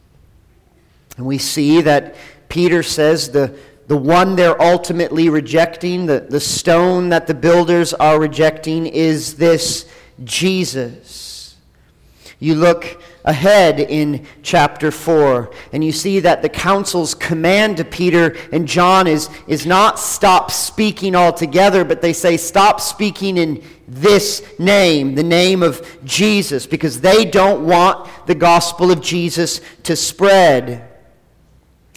And 1.15 1.27
we 1.27 1.37
see 1.37 1.81
that 1.81 2.15
Peter 2.49 2.81
says 2.81 3.29
the, 3.29 3.55
the 3.85 3.97
one 3.97 4.35
they're 4.35 4.59
ultimately 4.59 5.29
rejecting, 5.29 6.07
the, 6.07 6.21
the 6.21 6.39
stone 6.39 7.09
that 7.09 7.27
the 7.27 7.35
builders 7.35 7.93
are 7.93 8.19
rejecting, 8.19 8.87
is 8.87 9.35
this 9.35 9.87
Jesus. 10.23 11.55
You 12.39 12.55
look 12.55 12.99
ahead 13.23 13.79
in 13.79 14.25
chapter 14.41 14.91
4 14.91 15.51
and 15.73 15.83
you 15.83 15.91
see 15.91 16.19
that 16.19 16.41
the 16.41 16.49
council's 16.49 17.13
command 17.13 17.77
to 17.77 17.85
Peter 17.85 18.35
and 18.51 18.67
John 18.67 19.07
is, 19.07 19.29
is 19.47 19.65
not 19.65 19.99
stop 19.99 20.51
speaking 20.51 21.15
altogether, 21.15 21.83
but 21.83 22.01
they 22.01 22.13
say 22.13 22.37
stop 22.37 22.81
speaking 22.81 23.37
in 23.37 23.63
this 23.87 24.43
name, 24.57 25.15
the 25.15 25.23
name 25.23 25.61
of 25.61 25.85
Jesus, 26.05 26.65
because 26.65 27.01
they 27.01 27.25
don't 27.25 27.65
want 27.65 28.09
the 28.25 28.35
gospel 28.35 28.91
of 28.91 29.01
Jesus 29.01 29.61
to 29.83 29.95
spread. 29.95 30.87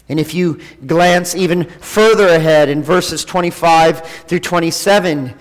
And 0.07 0.19
if 0.19 0.33
you 0.33 0.59
glance 0.85 1.35
even 1.35 1.63
further 1.65 2.27
ahead 2.27 2.69
in 2.69 2.83
verses 2.83 3.25
25 3.25 4.05
through 4.27 4.39
27, 4.39 5.33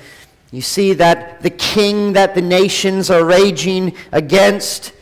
you 0.53 0.63
see 0.63 0.95
that 0.95 1.43
the 1.43 1.51
king 1.51 2.13
that 2.15 2.35
the 2.35 2.41
nations 2.41 3.11
are 3.11 3.25
raging 3.25 3.95
against, 4.13 4.93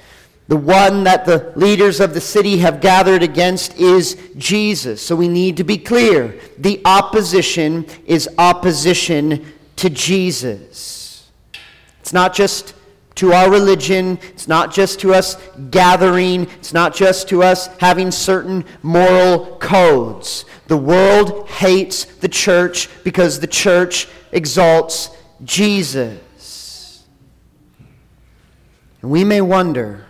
the 0.48 0.56
one 0.56 1.04
that 1.04 1.24
the 1.24 1.52
leaders 1.56 2.00
of 2.00 2.14
the 2.14 2.20
city 2.20 2.58
have 2.58 2.80
gathered 2.80 3.22
against, 3.22 3.76
is 3.78 4.16
Jesus. 4.36 5.00
So 5.00 5.16
we 5.16 5.28
need 5.28 5.56
to 5.58 5.64
be 5.64 5.78
clear. 5.78 6.38
The 6.58 6.82
opposition 6.84 7.86
is 8.06 8.28
opposition 8.38 9.52
to 9.76 9.88
Jesus. 9.88 11.30
It's 12.00 12.12
not 12.12 12.34
just 12.34 12.74
to 13.14 13.32
our 13.32 13.50
religion. 13.50 14.18
It's 14.30 14.48
not 14.48 14.72
just 14.72 15.00
to 15.00 15.14
us 15.14 15.36
gathering. 15.70 16.42
It's 16.58 16.72
not 16.72 16.94
just 16.94 17.28
to 17.28 17.42
us 17.42 17.68
having 17.78 18.10
certain 18.10 18.64
moral 18.82 19.56
codes. 19.58 20.44
The 20.66 20.76
world 20.76 21.48
hates 21.48 22.04
the 22.04 22.28
church 22.28 22.88
because 23.04 23.40
the 23.40 23.46
church 23.46 24.08
exalts 24.32 25.10
Jesus. 25.44 27.04
And 29.02 29.10
we 29.10 29.24
may 29.24 29.40
wonder 29.40 30.06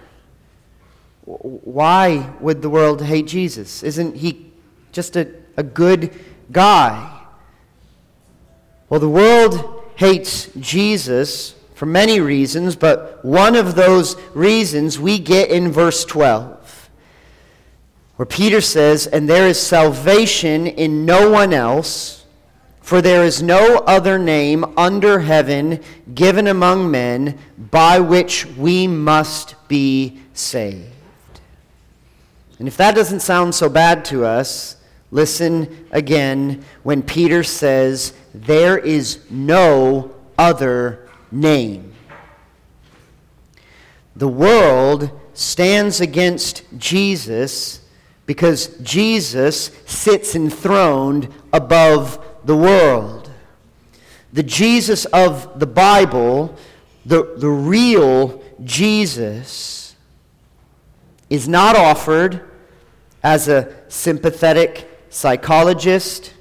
why 1.24 2.32
would 2.40 2.62
the 2.62 2.70
world 2.70 3.02
hate 3.02 3.26
Jesus? 3.26 3.82
Isn't 3.82 4.16
he 4.16 4.52
just 4.90 5.16
a, 5.16 5.28
a 5.56 5.62
good 5.62 6.12
guy? 6.50 7.20
Well, 8.88 9.00
the 9.00 9.08
world 9.08 9.84
hates 9.96 10.48
Jesus 10.58 11.54
for 11.74 11.86
many 11.86 12.20
reasons, 12.20 12.76
but 12.76 13.24
one 13.24 13.56
of 13.56 13.74
those 13.74 14.16
reasons 14.34 14.98
we 14.98 15.18
get 15.18 15.50
in 15.50 15.72
verse 15.72 16.04
12, 16.04 16.90
where 18.16 18.26
Peter 18.26 18.60
says, 18.60 19.06
And 19.06 19.28
there 19.28 19.46
is 19.46 19.60
salvation 19.60 20.66
in 20.66 21.06
no 21.06 21.30
one 21.30 21.52
else, 21.52 22.24
for 22.80 23.00
there 23.00 23.24
is 23.24 23.42
no 23.42 23.78
other 23.78 24.18
name 24.18 24.64
under 24.76 25.20
heaven 25.20 25.80
given 26.14 26.48
among 26.48 26.90
men 26.90 27.38
by 27.70 28.00
which 28.00 28.44
we 28.46 28.86
must 28.86 29.54
be 29.68 30.20
saved. 30.34 30.91
And 32.62 32.68
if 32.68 32.76
that 32.76 32.94
doesn't 32.94 33.22
sound 33.22 33.56
so 33.56 33.68
bad 33.68 34.04
to 34.04 34.24
us, 34.24 34.76
listen 35.10 35.84
again 35.90 36.64
when 36.84 37.02
Peter 37.02 37.42
says, 37.42 38.12
There 38.32 38.78
is 38.78 39.18
no 39.28 40.14
other 40.38 41.08
name. 41.32 41.92
The 44.14 44.28
world 44.28 45.10
stands 45.34 46.00
against 46.00 46.62
Jesus 46.78 47.80
because 48.26 48.68
Jesus 48.80 49.72
sits 49.84 50.36
enthroned 50.36 51.34
above 51.52 52.24
the 52.44 52.56
world. 52.56 53.28
The 54.32 54.44
Jesus 54.44 55.04
of 55.06 55.58
the 55.58 55.66
Bible, 55.66 56.56
the, 57.04 57.34
the 57.38 57.50
real 57.50 58.40
Jesus, 58.62 59.96
is 61.28 61.48
not 61.48 61.74
offered 61.74 62.50
as 63.22 63.48
a 63.48 63.72
sympathetic 63.88 64.88
psychologist 65.10 66.32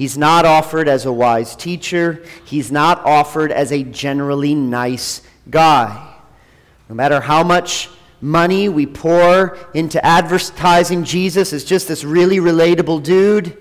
He's 0.00 0.16
not 0.16 0.46
offered 0.46 0.88
as 0.88 1.04
a 1.04 1.12
wise 1.12 1.54
teacher. 1.54 2.24
He's 2.46 2.72
not 2.72 3.04
offered 3.04 3.52
as 3.52 3.70
a 3.70 3.82
generally 3.82 4.54
nice 4.54 5.20
guy. 5.50 6.16
No 6.88 6.94
matter 6.94 7.20
how 7.20 7.42
much 7.42 7.90
money 8.18 8.70
we 8.70 8.86
pour 8.86 9.58
into 9.74 10.02
advertising 10.02 11.04
Jesus 11.04 11.52
as 11.52 11.64
just 11.64 11.86
this 11.86 12.02
really 12.02 12.38
relatable 12.38 13.02
dude, 13.02 13.58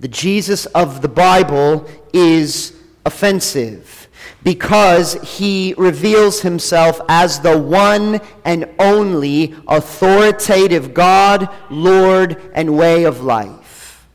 the 0.00 0.08
Jesus 0.08 0.64
of 0.64 1.02
the 1.02 1.08
Bible 1.08 1.86
is 2.14 2.74
offensive 3.04 4.07
because 4.42 5.14
he 5.36 5.74
reveals 5.76 6.40
himself 6.40 7.00
as 7.08 7.40
the 7.40 7.58
one 7.58 8.20
and 8.44 8.68
only 8.78 9.54
authoritative 9.66 10.94
God, 10.94 11.48
Lord, 11.70 12.40
and 12.54 12.76
way 12.76 13.04
of 13.04 13.22
life. 13.22 14.06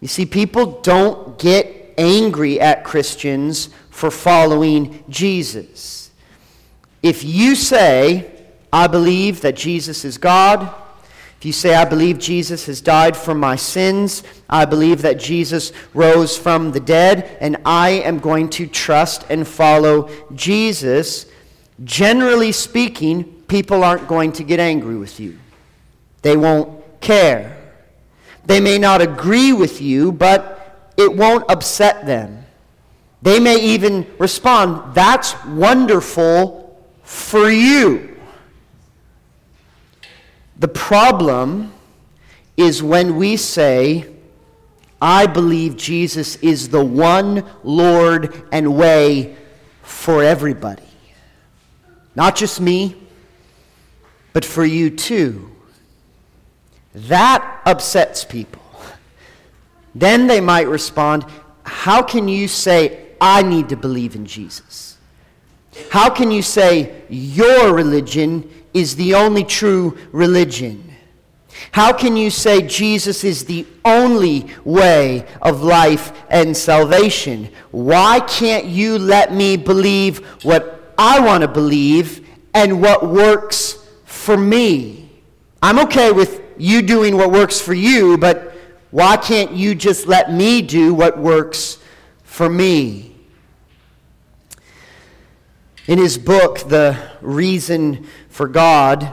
You 0.00 0.08
see, 0.08 0.26
people 0.26 0.80
don't 0.80 1.38
get 1.38 1.94
angry 1.98 2.60
at 2.60 2.84
Christians 2.84 3.68
for 3.90 4.10
following 4.10 5.04
Jesus. 5.08 6.10
If 7.02 7.24
you 7.24 7.54
say, 7.54 8.32
I 8.72 8.86
believe 8.86 9.40
that 9.42 9.56
Jesus 9.56 10.04
is 10.04 10.18
God, 10.18 10.74
if 11.38 11.44
you 11.44 11.52
say, 11.52 11.76
I 11.76 11.84
believe 11.84 12.18
Jesus 12.18 12.66
has 12.66 12.80
died 12.80 13.16
for 13.16 13.32
my 13.32 13.54
sins, 13.54 14.24
I 14.50 14.64
believe 14.64 15.02
that 15.02 15.20
Jesus 15.20 15.72
rose 15.94 16.36
from 16.36 16.72
the 16.72 16.80
dead, 16.80 17.38
and 17.40 17.58
I 17.64 17.90
am 17.90 18.18
going 18.18 18.50
to 18.50 18.66
trust 18.66 19.24
and 19.30 19.46
follow 19.46 20.10
Jesus, 20.34 21.26
generally 21.84 22.50
speaking, 22.50 23.22
people 23.46 23.84
aren't 23.84 24.08
going 24.08 24.32
to 24.32 24.42
get 24.42 24.58
angry 24.58 24.96
with 24.96 25.20
you. 25.20 25.38
They 26.22 26.36
won't 26.36 27.00
care. 27.00 27.56
They 28.46 28.58
may 28.58 28.76
not 28.78 29.00
agree 29.00 29.52
with 29.52 29.80
you, 29.80 30.10
but 30.10 30.92
it 30.96 31.14
won't 31.14 31.48
upset 31.48 32.04
them. 32.04 32.46
They 33.22 33.38
may 33.38 33.60
even 33.60 34.08
respond, 34.18 34.92
That's 34.92 35.36
wonderful 35.44 36.84
for 37.04 37.48
you. 37.48 38.17
The 40.58 40.68
problem 40.68 41.72
is 42.56 42.82
when 42.82 43.16
we 43.16 43.36
say, 43.36 44.06
I 45.00 45.26
believe 45.26 45.76
Jesus 45.76 46.36
is 46.36 46.70
the 46.70 46.84
one 46.84 47.48
Lord 47.62 48.42
and 48.50 48.76
way 48.76 49.36
for 49.82 50.22
everybody. 50.22 50.82
Not 52.16 52.34
just 52.34 52.60
me, 52.60 52.96
but 54.32 54.44
for 54.44 54.64
you 54.64 54.90
too. 54.90 55.50
That 56.94 57.62
upsets 57.64 58.24
people. 58.24 58.62
Then 59.94 60.26
they 60.26 60.40
might 60.40 60.66
respond, 60.66 61.24
How 61.62 62.02
can 62.02 62.26
you 62.26 62.48
say, 62.48 63.06
I 63.20 63.42
need 63.42 63.68
to 63.68 63.76
believe 63.76 64.16
in 64.16 64.26
Jesus? 64.26 64.96
How 65.90 66.10
can 66.10 66.32
you 66.32 66.42
say 66.42 67.02
your 67.08 67.72
religion 67.72 68.50
is 68.74 68.96
the 68.96 69.14
only 69.14 69.44
true 69.44 69.96
religion? 70.12 70.84
How 71.72 71.92
can 71.92 72.16
you 72.16 72.30
say 72.30 72.62
Jesus 72.62 73.24
is 73.24 73.44
the 73.44 73.66
only 73.84 74.46
way 74.64 75.26
of 75.42 75.62
life 75.62 76.12
and 76.30 76.56
salvation? 76.56 77.50
Why 77.70 78.20
can't 78.20 78.66
you 78.66 78.98
let 78.98 79.32
me 79.32 79.56
believe 79.56 80.24
what 80.44 80.94
I 80.96 81.20
want 81.20 81.42
to 81.42 81.48
believe 81.48 82.26
and 82.54 82.80
what 82.80 83.08
works 83.08 83.86
for 84.04 84.36
me? 84.36 85.10
I'm 85.62 85.78
okay 85.80 86.12
with 86.12 86.42
you 86.56 86.82
doing 86.82 87.16
what 87.16 87.30
works 87.30 87.60
for 87.60 87.74
you, 87.74 88.16
but 88.18 88.54
why 88.90 89.16
can't 89.16 89.52
you 89.52 89.74
just 89.74 90.06
let 90.06 90.32
me 90.32 90.62
do 90.62 90.94
what 90.94 91.18
works 91.18 91.78
for 92.24 92.48
me? 92.48 93.14
In 95.88 95.98
his 95.98 96.18
book, 96.18 96.68
The 96.68 96.98
Reason 97.22 98.06
for 98.28 98.46
God, 98.46 99.10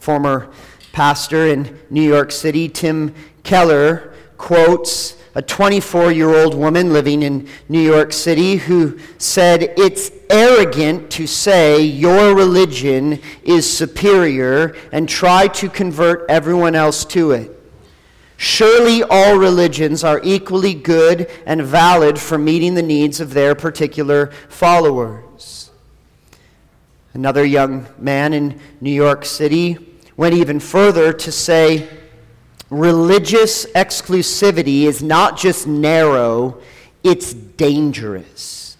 former 0.00 0.50
pastor 0.92 1.46
in 1.46 1.80
New 1.88 2.02
York 2.02 2.30
City, 2.30 2.68
Tim 2.68 3.14
Keller, 3.42 4.12
quotes 4.36 5.16
a 5.34 5.40
24 5.40 6.12
year 6.12 6.28
old 6.28 6.54
woman 6.54 6.92
living 6.92 7.22
in 7.22 7.48
New 7.70 7.80
York 7.80 8.12
City 8.12 8.56
who 8.56 8.98
said, 9.16 9.62
It's 9.78 10.10
arrogant 10.28 11.10
to 11.12 11.26
say 11.26 11.80
your 11.80 12.36
religion 12.36 13.18
is 13.42 13.78
superior 13.78 14.76
and 14.92 15.08
try 15.08 15.48
to 15.48 15.70
convert 15.70 16.28
everyone 16.28 16.74
else 16.74 17.02
to 17.06 17.30
it. 17.30 17.58
Surely 18.36 19.02
all 19.02 19.38
religions 19.38 20.04
are 20.04 20.20
equally 20.22 20.74
good 20.74 21.30
and 21.46 21.62
valid 21.62 22.18
for 22.18 22.36
meeting 22.36 22.74
the 22.74 22.82
needs 22.82 23.20
of 23.20 23.32
their 23.32 23.54
particular 23.54 24.26
followers. 24.50 25.24
Another 27.12 27.44
young 27.44 27.86
man 27.98 28.32
in 28.32 28.60
New 28.80 28.92
York 28.92 29.24
City 29.24 29.78
went 30.16 30.34
even 30.34 30.60
further 30.60 31.12
to 31.12 31.32
say 31.32 31.88
religious 32.70 33.66
exclusivity 33.66 34.82
is 34.82 35.02
not 35.02 35.36
just 35.36 35.66
narrow, 35.66 36.60
it's 37.02 37.34
dangerous. 37.34 38.76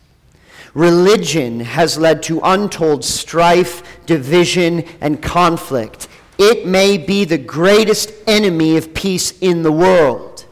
Religion 0.74 1.60
has 1.60 1.98
led 1.98 2.22
to 2.22 2.40
untold 2.44 3.04
strife, 3.04 3.82
division, 4.06 4.84
and 5.00 5.20
conflict. 5.20 6.06
It 6.38 6.66
may 6.66 6.96
be 6.98 7.24
the 7.24 7.38
greatest 7.38 8.12
enemy 8.28 8.76
of 8.76 8.94
peace 8.94 9.36
in 9.40 9.62
the 9.64 9.72
world. 9.72 10.44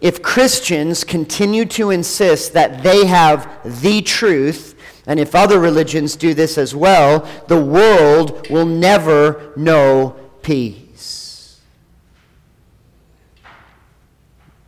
If 0.00 0.22
Christians 0.22 1.04
continue 1.04 1.66
to 1.66 1.90
insist 1.90 2.54
that 2.54 2.82
they 2.82 3.06
have 3.06 3.48
the 3.82 4.00
truth, 4.00 4.75
and 5.06 5.20
if 5.20 5.34
other 5.34 5.60
religions 5.60 6.16
do 6.16 6.34
this 6.34 6.58
as 6.58 6.74
well, 6.74 7.28
the 7.46 7.62
world 7.62 8.50
will 8.50 8.66
never 8.66 9.52
know 9.56 10.16
peace. 10.42 11.60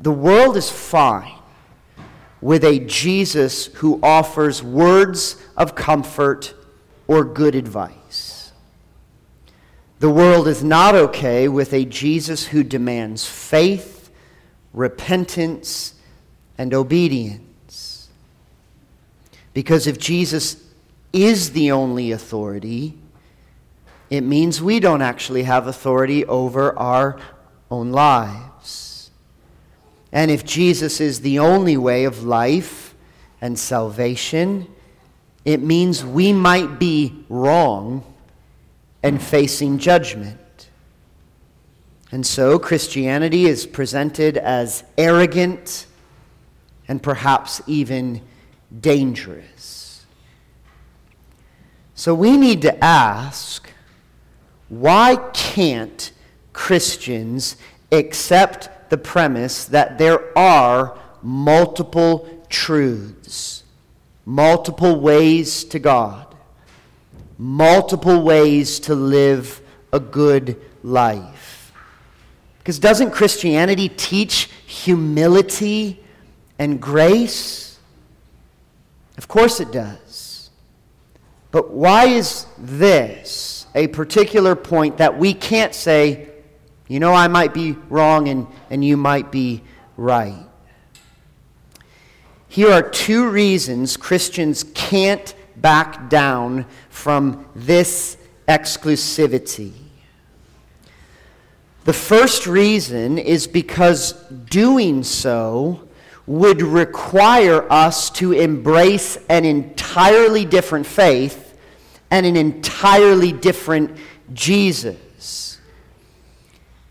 The 0.01 0.13
world 0.13 0.57
is 0.57 0.71
fine 0.71 1.35
with 2.41 2.63
a 2.63 2.79
Jesus 2.79 3.67
who 3.67 3.99
offers 4.01 4.63
words 4.63 5.43
of 5.57 5.75
comfort 5.75 6.55
or 7.09 7.25
good 7.25 7.57
advice. 7.57 8.53
The 9.99 10.11
world 10.11 10.47
is 10.47 10.63
not 10.63 10.95
okay 10.95 11.49
with 11.49 11.73
a 11.73 11.85
Jesus 11.85 12.47
who 12.47 12.63
demands 12.63 13.27
faith, 13.27 14.11
repentance, 14.73 15.95
and 16.57 16.73
obedience. 16.73 17.48
Because 19.55 19.87
if 19.87 19.99
Jesus 19.99 20.63
is 21.13 21.53
the 21.53 21.73
only 21.73 22.13
authority, 22.13 22.99
it 24.11 24.23
means 24.23 24.63
we 24.63 24.81
don't 24.81 25.03
actually 25.03 25.43
have 25.43 25.67
authority 25.67 26.25
over 26.25 26.79
our 26.79 27.21
own 27.71 27.93
lives. 27.93 29.11
And 30.13 30.31
if 30.31 30.45
Jesus 30.45 31.01
is 31.01 31.21
the 31.21 31.39
only 31.39 31.77
way 31.77 32.05
of 32.05 32.25
life 32.25 32.95
and 33.41 33.59
salvation, 33.59 34.67
it 35.45 35.61
means 35.61 36.05
we 36.05 36.33
might 36.33 36.79
be 36.79 37.25
wrong 37.29 38.03
and 39.03 39.23
facing 39.23 39.79
judgment. 39.79 40.39
And 42.11 42.27
so 42.27 42.59
Christianity 42.59 43.45
is 43.45 43.67
presented 43.67 44.39
as 44.39 44.83
arrogant 44.97 45.87
and 46.87 47.03
perhaps 47.03 47.61
even 47.67 48.23
dangerous. 48.81 50.05
So 51.95 52.15
we 52.15 52.37
need 52.37 52.63
to 52.63 52.85
ask 52.85 53.69
why 54.69 55.17
can't 55.33 56.13
Christians 56.53 57.57
accept 57.91 58.91
the 58.91 58.99
premise 58.99 59.65
that 59.67 59.99
there 59.99 60.37
are 60.39 60.99
multiple 61.23 62.29
truths, 62.49 63.65
multiple 64.27 65.01
ways 65.01 65.65
to 65.65 65.79
God, 65.79 66.37
multiple 67.39 68.23
ways 68.23 68.79
to 68.81 68.95
live 68.95 69.61
a 69.93 70.01
good 70.01 70.61
life? 70.83 71.73
Because 72.59 72.79
doesn't 72.79 73.13
Christianity 73.13 73.89
teach 73.89 74.51
humility 74.67 76.05
and 76.59 76.81
grace? 76.81 77.68
Of 79.19 79.27
course 79.27 79.59
it 79.59 79.73
does. 79.73 80.49
But 81.51 81.71
why 81.71 82.07
is 82.07 82.47
this 82.57 83.67
a 83.75 83.89
particular 83.89 84.55
point 84.55 84.99
that 84.99 85.19
we 85.19 85.35
can't 85.35 85.75
say, 85.75 86.29
you 86.87 87.01
know, 87.01 87.13
I 87.13 87.27
might 87.27 87.53
be 87.53 87.73
wrong 87.91 88.29
and, 88.29 88.47
and 88.71 88.85
you 88.85 88.97
might 88.97 89.33
be 89.33 89.63
right? 89.97 90.47
Here 92.49 92.71
are 92.71 92.83
two 92.83 93.29
reasons 93.29 93.97
Christians 93.97 94.65
can't 94.73 95.35
back 95.57 96.09
down 96.09 96.67
from 96.89 97.47
this 97.57 98.17
exclusivity. 98.47 99.73
The 101.85 101.93
first 101.93 102.47
reason 102.47 103.19
is 103.19 103.47
because 103.49 104.13
doing 104.13 105.03
so 105.03 105.88
would 106.29 106.61
require 106.61 107.67
us 107.73 108.11
to 108.11 108.33
embrace 108.33 109.17
an 109.31 109.47
entirely 109.47 110.45
different 110.45 110.87
faith 110.87 111.59
and 112.11 112.27
an 112.27 112.37
entirely 112.37 113.33
different 113.33 113.97
Jesus. 114.35 115.59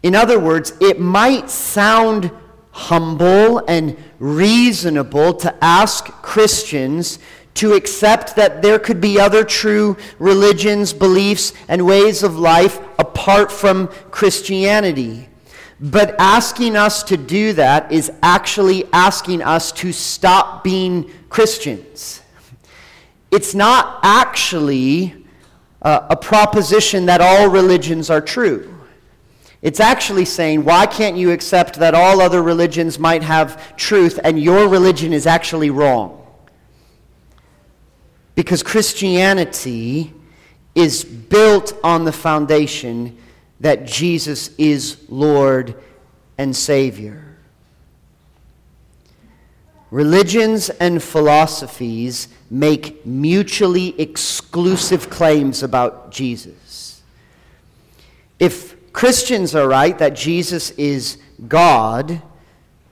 In 0.02 0.16
other 0.16 0.40
words, 0.40 0.74
it 0.82 1.00
might 1.00 1.52
sound 1.52 2.32
humble 2.72 3.60
and 3.68 3.96
reasonable 4.18 5.36
to 5.36 5.56
ask 5.64 6.06
Christians 6.24 7.20
to 7.54 7.74
accept 7.74 8.36
that 8.38 8.64
there 8.64 8.80
could 8.80 9.00
be 9.00 9.20
other 9.20 9.44
true 9.44 9.98
religions, 10.18 10.94
beliefs, 10.94 11.54
and 11.68 11.86
ways 11.86 12.24
of 12.24 12.40
life 12.40 12.80
apart 12.98 13.52
from 13.52 13.88
Christianity. 14.10 15.27
But 15.80 16.16
asking 16.18 16.76
us 16.76 17.04
to 17.04 17.18
do 17.18 17.54
that 17.54 17.92
is 17.92 18.12
actually 18.24 18.86
asking 18.92 19.44
us 19.44 19.72
to 19.74 19.92
stop 19.94 20.64
being 20.64 21.12
Christians. 21.30 22.22
It's 23.30 23.54
not 23.54 24.00
actually 24.02 25.26
uh, 25.82 26.08
a 26.10 26.16
proposition 26.16 27.06
that 27.06 27.22
all 27.22 27.50
religions 27.50 28.10
are 28.10 28.22
true. 28.22 28.74
It's 29.62 29.80
actually 29.80 30.26
saying, 30.26 30.64
why 30.64 30.86
can't 30.86 31.18
you 31.18 31.32
accept 31.32 31.76
that 31.76 31.94
all 31.94 32.22
other 32.22 32.42
religions 32.42 32.98
might 32.98 33.24
have 33.24 33.76
truth 33.76 34.20
and 34.24 34.40
your 34.42 34.68
religion 34.68 35.14
is 35.14 35.28
actually 35.28 35.70
wrong? 35.70 36.26
Because 38.34 38.64
Christianity 38.64 40.14
is 40.74 41.04
built 41.04 41.74
on 41.84 42.06
the 42.06 42.12
foundation 42.12 43.18
that 43.60 43.86
Jesus 43.86 44.52
is 44.58 44.98
Lord 45.10 45.76
and 46.38 46.56
Savior. 46.56 47.24
Religions 49.90 50.70
and 50.70 51.02
philosophies 51.02 52.28
make 52.52 53.06
mutually 53.06 54.00
exclusive 54.00 55.10
claims 55.10 55.64
about 55.64 56.12
Jesus. 56.12 57.02
If 58.40 58.92
Christians 58.92 59.56
are 59.56 59.68
right 59.68 59.98
that 59.98 60.16
Jesus 60.16 60.72
is 60.72 61.18
God, 61.48 62.22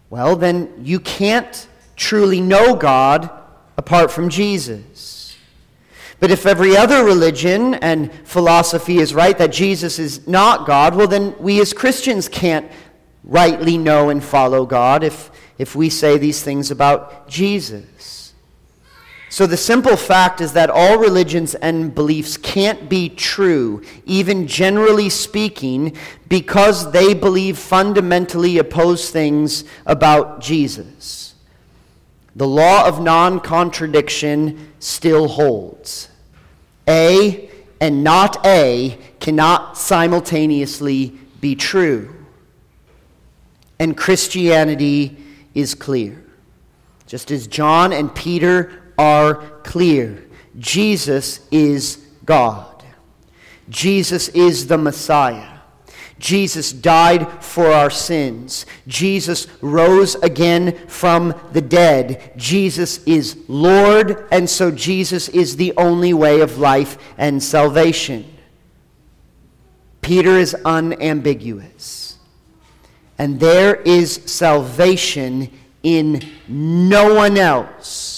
well, 0.10 0.36
then 0.36 0.72
you 0.82 1.00
can't 1.00 1.68
truly 1.96 2.40
know 2.40 2.76
God 2.76 3.30
apart 3.78 4.12
from 4.12 4.30
Jesus. 4.30 5.15
But 6.20 6.32
if 6.32 6.46
every 6.46 6.78
other 6.78 7.04
religion 7.04 7.76
and 7.76 8.12
philosophy 8.24 8.98
is 8.98 9.14
right 9.14 9.38
that 9.38 9.52
Jesus 9.52 10.00
is 10.00 10.28
not 10.28 10.66
God, 10.66 10.96
well, 10.96 11.08
then 11.08 11.36
we 11.40 11.60
as 11.60 11.74
Christians 11.74 12.30
can't 12.30 12.72
rightly 13.24 13.78
know 13.78 14.10
and 14.10 14.24
follow 14.24 14.66
God 14.66 15.04
if, 15.04 15.30
if 15.58 15.76
we 15.76 15.90
say 15.90 16.18
these 16.18 16.42
things 16.42 16.72
about 16.72 17.28
Jesus. 17.28 18.34
So, 19.36 19.46
the 19.46 19.58
simple 19.58 19.98
fact 19.98 20.40
is 20.40 20.54
that 20.54 20.70
all 20.70 20.98
religions 20.98 21.56
and 21.56 21.94
beliefs 21.94 22.38
can't 22.38 22.88
be 22.88 23.10
true, 23.10 23.84
even 24.06 24.48
generally 24.48 25.10
speaking, 25.10 25.98
because 26.30 26.94
they 26.94 27.14
believe 27.14 27.58
fundamentally 27.58 28.60
opposed 28.60 29.12
things 29.12 29.66
about 29.86 30.40
Jesus. 30.40 31.25
The 32.36 32.48
law 32.48 32.88
of 32.88 33.02
non 33.02 33.40
contradiction 33.40 34.74
still 34.80 35.28
holds. 35.28 36.10
A 36.88 37.50
and 37.80 38.04
not 38.04 38.46
A 38.46 38.98
cannot 39.20 39.78
simultaneously 39.78 41.18
be 41.40 41.56
true. 41.56 42.14
And 43.80 43.96
Christianity 43.96 45.18
is 45.54 45.76
clear. 45.76 46.24
Just 47.08 47.32
as 47.32 47.48
John 47.48 47.94
and 47.94 48.14
Peter 48.14 48.94
are 48.98 49.36
clear 49.64 50.24
Jesus 50.58 51.42
is 51.52 52.06
God, 52.26 52.84
Jesus 53.70 54.30
is 54.30 54.68
the 54.68 54.78
Messiah. 54.78 55.55
Jesus 56.18 56.72
died 56.72 57.44
for 57.44 57.68
our 57.68 57.90
sins. 57.90 58.66
Jesus 58.88 59.48
rose 59.62 60.16
again 60.16 60.88
from 60.88 61.34
the 61.52 61.62
dead. 61.62 62.34
Jesus 62.38 63.04
is 63.06 63.38
Lord, 63.48 64.26
and 64.32 64.50
so 64.50 64.72
Jesus 64.72 65.28
is 65.30 65.58
the 65.58 65.74
only 65.78 66.14
way 66.14 66.40
of 66.40 66.58
life 66.58 66.98
and 67.18 67.44
salvation. 67.44 68.26
Peter 70.02 70.38
is 70.38 70.56
unambiguous. 70.64 72.18
And 73.18 73.40
there 73.40 73.76
is 73.76 74.22
salvation 74.26 75.52
in 75.84 76.22
no 76.48 77.14
one 77.14 77.38
else 77.38 78.15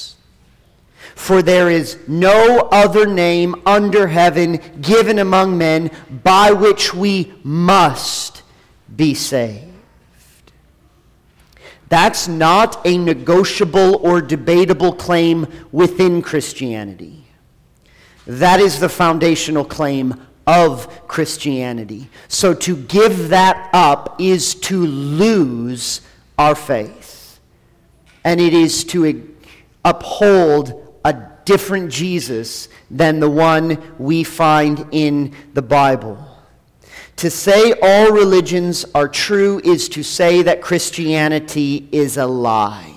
for 1.27 1.41
there 1.41 1.69
is 1.69 1.97
no 2.07 2.69
other 2.71 3.05
name 3.05 3.61
under 3.65 4.07
heaven 4.07 4.61
given 4.79 5.19
among 5.19 5.57
men 5.57 5.91
by 6.23 6.53
which 6.53 6.93
we 6.93 7.33
must 7.43 8.43
be 8.95 9.13
saved. 9.13 9.67
That's 11.89 12.29
not 12.29 12.79
a 12.87 12.97
negotiable 12.97 13.97
or 13.97 14.21
debatable 14.21 14.93
claim 14.93 15.47
within 15.73 16.21
Christianity. 16.21 17.27
That 18.25 18.61
is 18.61 18.79
the 18.79 18.87
foundational 18.87 19.65
claim 19.65 20.15
of 20.47 20.87
Christianity. 21.09 22.09
So 22.29 22.53
to 22.53 22.77
give 22.77 23.27
that 23.29 23.69
up 23.73 24.21
is 24.21 24.55
to 24.55 24.85
lose 24.85 25.99
our 26.37 26.55
faith. 26.55 27.41
And 28.23 28.39
it 28.39 28.53
is 28.53 28.85
to 28.85 29.29
uphold 29.83 30.86
a 31.03 31.15
different 31.45 31.91
Jesus 31.91 32.69
than 32.91 33.19
the 33.19 33.29
one 33.29 33.95
we 33.97 34.23
find 34.23 34.87
in 34.91 35.33
the 35.53 35.61
Bible. 35.61 36.23
To 37.17 37.31
say 37.31 37.73
all 37.81 38.11
religions 38.11 38.85
are 38.93 39.07
true 39.07 39.59
is 39.63 39.89
to 39.89 40.03
say 40.03 40.43
that 40.43 40.61
Christianity 40.61 41.87
is 41.91 42.17
a 42.17 42.27
lie. 42.27 42.93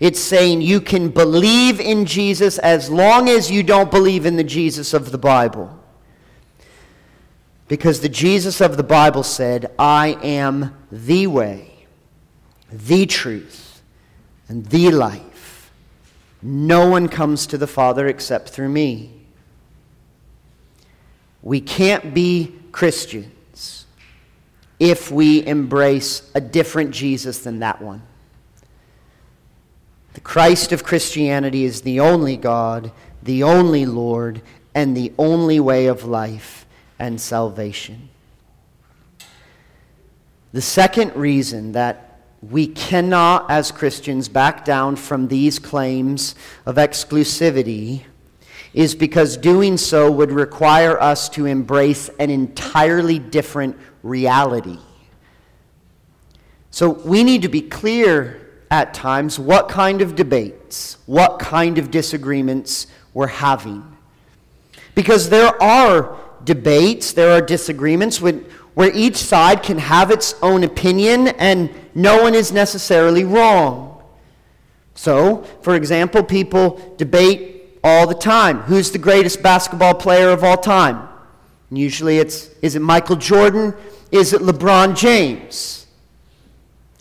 It's 0.00 0.20
saying 0.20 0.62
you 0.62 0.80
can 0.80 1.10
believe 1.10 1.80
in 1.80 2.06
Jesus 2.06 2.58
as 2.58 2.90
long 2.90 3.28
as 3.28 3.50
you 3.50 3.62
don't 3.62 3.90
believe 3.90 4.26
in 4.26 4.36
the 4.36 4.44
Jesus 4.44 4.94
of 4.94 5.12
the 5.12 5.18
Bible. 5.18 5.78
Because 7.68 8.00
the 8.00 8.08
Jesus 8.08 8.60
of 8.60 8.76
the 8.76 8.82
Bible 8.82 9.22
said, 9.22 9.72
I 9.78 10.18
am 10.22 10.76
the 10.90 11.26
way, 11.26 11.86
the 12.70 13.06
truth, 13.06 13.82
and 14.48 14.66
the 14.66 14.90
life. 14.90 15.33
No 16.46 16.90
one 16.90 17.08
comes 17.08 17.46
to 17.46 17.56
the 17.56 17.66
Father 17.66 18.06
except 18.06 18.50
through 18.50 18.68
me. 18.68 19.10
We 21.42 21.62
can't 21.62 22.12
be 22.12 22.54
Christians 22.70 23.86
if 24.78 25.10
we 25.10 25.46
embrace 25.46 26.30
a 26.34 26.42
different 26.42 26.90
Jesus 26.90 27.38
than 27.38 27.60
that 27.60 27.80
one. 27.80 28.02
The 30.12 30.20
Christ 30.20 30.70
of 30.70 30.84
Christianity 30.84 31.64
is 31.64 31.80
the 31.80 32.00
only 32.00 32.36
God, 32.36 32.92
the 33.22 33.42
only 33.42 33.86
Lord, 33.86 34.42
and 34.74 34.94
the 34.94 35.14
only 35.16 35.58
way 35.60 35.86
of 35.86 36.04
life 36.04 36.66
and 36.98 37.18
salvation. 37.18 38.10
The 40.52 40.60
second 40.60 41.16
reason 41.16 41.72
that 41.72 42.13
we 42.50 42.66
cannot, 42.66 43.50
as 43.50 43.70
Christians, 43.70 44.28
back 44.28 44.64
down 44.64 44.96
from 44.96 45.28
these 45.28 45.58
claims 45.58 46.34
of 46.66 46.76
exclusivity 46.76 48.02
is 48.72 48.94
because 48.94 49.36
doing 49.36 49.76
so 49.76 50.10
would 50.10 50.32
require 50.32 51.00
us 51.00 51.28
to 51.30 51.46
embrace 51.46 52.08
an 52.18 52.30
entirely 52.30 53.18
different 53.18 53.76
reality. 54.02 54.78
So 56.70 56.90
we 56.90 57.22
need 57.22 57.42
to 57.42 57.48
be 57.48 57.62
clear 57.62 58.40
at 58.70 58.92
times 58.92 59.38
what 59.38 59.68
kind 59.68 60.02
of 60.02 60.16
debates, 60.16 60.98
what 61.06 61.38
kind 61.38 61.78
of 61.78 61.92
disagreements 61.92 62.88
we're 63.12 63.28
having. 63.28 63.84
Because 64.96 65.28
there 65.30 65.62
are 65.62 66.18
debates, 66.42 67.12
there 67.12 67.30
are 67.30 67.40
disagreements 67.40 68.20
with, 68.20 68.52
where 68.74 68.90
each 68.92 69.16
side 69.16 69.62
can 69.62 69.78
have 69.78 70.10
its 70.10 70.34
own 70.42 70.64
opinion 70.64 71.28
and 71.28 71.70
no 71.94 72.22
one 72.22 72.34
is 72.34 72.52
necessarily 72.52 73.24
wrong. 73.24 74.02
So, 74.94 75.42
for 75.62 75.74
example, 75.74 76.22
people 76.22 76.94
debate 76.96 77.78
all 77.82 78.06
the 78.06 78.14
time 78.14 78.60
who's 78.60 78.90
the 78.90 78.98
greatest 78.98 79.42
basketball 79.42 79.94
player 79.94 80.30
of 80.30 80.42
all 80.42 80.56
time? 80.56 81.08
And 81.70 81.78
usually 81.78 82.18
it's 82.18 82.48
is 82.62 82.74
it 82.74 82.80
Michael 82.80 83.16
Jordan? 83.16 83.74
Is 84.10 84.32
it 84.32 84.42
LeBron 84.42 84.96
James? 84.96 85.86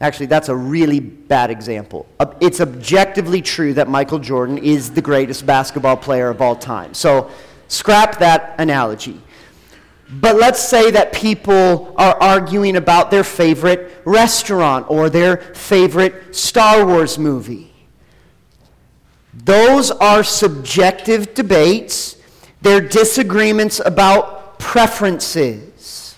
Actually, 0.02 0.26
that's 0.26 0.50
a 0.50 0.56
really 0.56 1.00
bad 1.00 1.50
example. 1.50 2.06
It's 2.42 2.60
objectively 2.60 3.42
true 3.42 3.74
that 3.76 3.88
Michael 3.88 4.20
Jordan 4.20 4.58
is 4.58 4.92
the 4.92 5.02
greatest 5.02 5.46
basketball 5.46 5.96
player 5.96 6.30
of 6.30 6.42
all 6.42 6.56
time. 6.56 6.94
So, 6.94 7.32
scrap 7.68 8.20
that 8.20 8.56
analogy. 8.58 9.22
But 10.10 10.36
let's 10.36 10.62
say 10.62 10.92
that 10.92 11.14
people 11.14 11.94
are 11.98 12.16
arguing 12.22 12.76
about 12.76 13.10
their 13.10 13.24
favorite 13.24 14.02
restaurant 14.06 14.86
or 14.90 15.10
their 15.10 15.38
favorite 15.38 16.36
Star 16.36 16.86
Wars 16.86 17.18
movie. 17.18 17.74
Those 19.34 19.90
are 19.90 20.24
subjective 20.24 21.34
debates, 21.34 22.18
they're 22.62 22.82
disagreements 22.82 23.82
about 23.84 24.60
preferences. 24.60 26.16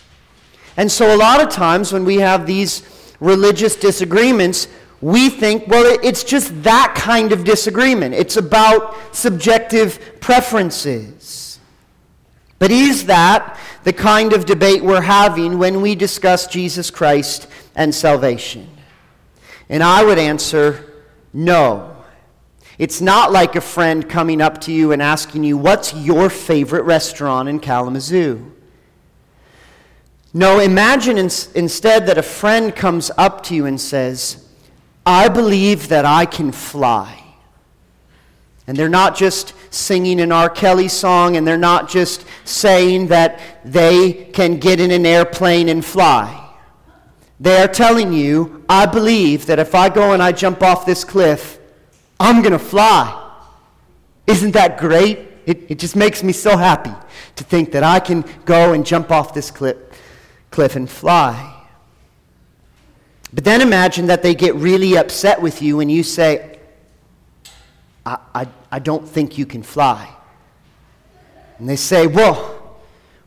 And 0.77 0.91
so, 0.91 1.15
a 1.15 1.17
lot 1.17 1.41
of 1.41 1.49
times 1.49 1.93
when 1.93 2.03
we 2.03 2.17
have 2.17 2.45
these 2.45 2.83
religious 3.19 3.77
disagreements, 3.77 4.67
we 4.99 5.29
think, 5.29 5.67
well, 5.67 5.97
it's 6.03 6.23
just 6.23 6.63
that 6.63 6.93
kind 6.95 7.31
of 7.31 7.43
disagreement. 7.43 8.13
It's 8.13 8.37
about 8.37 9.15
subjective 9.15 10.19
preferences. 10.19 11.59
But 12.59 12.71
is 12.71 13.05
that 13.05 13.59
the 13.85 13.93
kind 13.93 14.33
of 14.33 14.45
debate 14.45 14.83
we're 14.83 14.99
having 14.99 15.57
when 15.57 15.81
we 15.81 15.95
discuss 15.95 16.47
Jesus 16.47 16.91
Christ 16.91 17.47
and 17.75 17.95
salvation? 17.95 18.69
And 19.69 19.81
I 19.81 20.03
would 20.03 20.19
answer 20.19 21.05
no. 21.31 21.95
It's 22.77 22.99
not 22.99 23.31
like 23.31 23.55
a 23.55 23.61
friend 23.61 24.09
coming 24.09 24.41
up 24.41 24.59
to 24.61 24.71
you 24.73 24.91
and 24.91 25.01
asking 25.01 25.45
you, 25.45 25.57
What's 25.57 25.93
your 25.93 26.29
favorite 26.29 26.83
restaurant 26.83 27.47
in 27.47 27.59
Kalamazoo? 27.59 28.51
No, 30.33 30.59
imagine 30.59 31.17
in, 31.17 31.29
instead 31.55 32.07
that 32.07 32.17
a 32.17 32.23
friend 32.23 32.75
comes 32.75 33.09
up 33.17 33.43
to 33.43 33.55
you 33.55 33.65
and 33.65 33.79
says, 33.79 34.45
I 35.05 35.29
believe 35.29 35.87
that 35.87 36.03
I 36.03 36.25
can 36.25 36.51
fly. 36.51 37.24
And 38.67 38.75
they're 38.75 38.89
not 38.89 39.15
just 39.15 39.54
singing 39.71 40.19
an 40.19 40.32
R. 40.32 40.49
Kelly 40.49 40.88
song, 40.88 41.38
and 41.38 41.47
they're 41.47 41.58
not 41.58 41.89
just 41.89 42.25
saying 42.45 43.08
that 43.08 43.39
they 43.63 44.12
can 44.34 44.58
get 44.58 44.80
in 44.80 44.91
an 44.91 45.06
airplane 45.06 45.69
and 45.69 45.86
fly. 45.86 46.41
They 47.39 47.62
are 47.62 47.67
telling 47.67 48.13
you, 48.13 48.63
I 48.67 48.86
believe 48.86 49.45
that 49.47 49.60
if 49.60 49.75
I 49.75 49.89
go 49.89 50.13
and 50.13 50.23
I 50.23 50.32
jump 50.32 50.63
off 50.63 50.86
this 50.86 51.04
cliff, 51.04 51.60
I'm 52.19 52.41
going 52.41 52.54
to 52.54 52.60
fly. 52.60 53.21
Isn't 54.25 54.51
that 54.51 54.78
great? 54.78 55.19
It, 55.45 55.69
it 55.69 55.80
just 55.80 55.95
makes 55.95 56.23
me 56.23 56.34
so 56.34 56.58
happy 56.58 56.93
to 57.36 57.43
think 57.43 57.71
that 57.73 57.84
I 57.84 57.99
can 57.99 58.25
go 58.45 58.73
and 58.73 58.86
jump 58.86 59.12
off 59.12 59.34
this 59.34 59.51
cliff, 59.51 59.78
cliff 60.49 60.75
and 60.75 60.89
fly. 60.89 61.51
But 63.34 63.43
then 63.43 63.62
imagine 63.62 64.08
that 64.08 64.23
they 64.23 64.34
get 64.34 64.56
really 64.56 64.97
upset 64.97 65.41
with 65.41 65.62
you 65.62 65.78
when 65.78 65.89
you 65.89 66.04
say, 66.04 66.54
I, 68.05 68.17
I, 68.33 68.47
I 68.71 68.79
don't 68.79 69.07
think 69.07 69.37
you 69.37 69.45
can 69.45 69.63
fly. 69.63 70.09
And 71.57 71.67
they 71.67 71.75
say, 71.75 72.07
Well, 72.07 72.77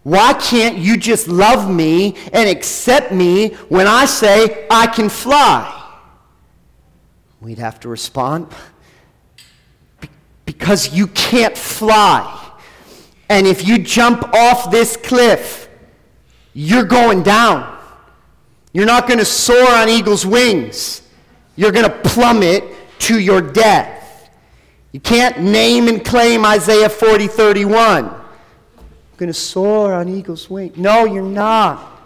why 0.03 0.33
can't 0.35 0.79
you 0.79 0.97
just 0.97 1.29
love 1.29 1.71
me 1.71 2.17
and 2.33 2.49
accept 2.49 3.13
me 3.13 3.49
when 3.69 3.87
I 3.87 4.07
say 4.07 4.67
I 4.71 4.87
can 4.87 5.09
fly? 5.09 5.75
We'd 7.41 7.59
have 7.59 7.79
to 7.81 7.89
respond, 7.89 8.49
because 10.45 10.95
you 10.95 11.07
can't 11.09 11.57
fly. 11.57 12.35
And 13.29 13.47
if 13.47 13.67
you 13.69 13.79
jump 13.79 14.35
off 14.35 14.71
this 14.71 14.97
cliff, 14.97 15.69
you're 16.55 16.85
going 16.85 17.23
down. 17.23 17.79
You're 18.73 18.87
not 18.87 19.07
going 19.07 19.19
to 19.19 19.25
soar 19.25 19.71
on 19.71 19.89
eagle's 19.89 20.25
wings. 20.27 21.03
You're 21.55 21.73
going 21.73 21.89
to 21.89 21.97
plummet 22.09 22.65
to 23.01 23.19
your 23.19 23.41
death. 23.41 23.98
You 24.93 25.01
can't 25.01 25.41
name 25.41 25.89
and 25.89 26.05
claim 26.05 26.45
Isaiah 26.45 26.89
40 26.89 27.27
31. 27.27 28.07
I'm 28.07 28.15
going 29.17 29.29
to 29.29 29.35
soar 29.35 29.93
on 29.93 30.09
eagle's 30.09 30.49
wings. 30.49 30.77
No, 30.77 31.05
you're 31.05 31.23
not. 31.23 31.99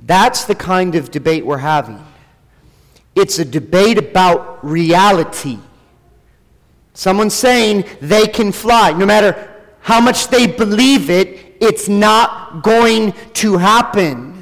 That's 0.00 0.44
the 0.44 0.56
kind 0.56 0.96
of 0.96 1.10
debate 1.10 1.46
we're 1.46 1.58
having. 1.58 2.04
It's 3.14 3.38
a 3.38 3.44
debate 3.44 3.98
about 3.98 4.64
reality. 4.64 5.58
Someone 6.94 7.30
saying 7.30 7.84
they 8.00 8.26
can 8.26 8.50
fly. 8.50 8.92
No 8.92 9.06
matter 9.06 9.48
how 9.80 10.00
much 10.00 10.28
they 10.28 10.46
believe 10.46 11.10
it, 11.10 11.56
it's 11.60 11.88
not 11.88 12.62
going 12.62 13.12
to 13.34 13.56
happen. 13.56 14.39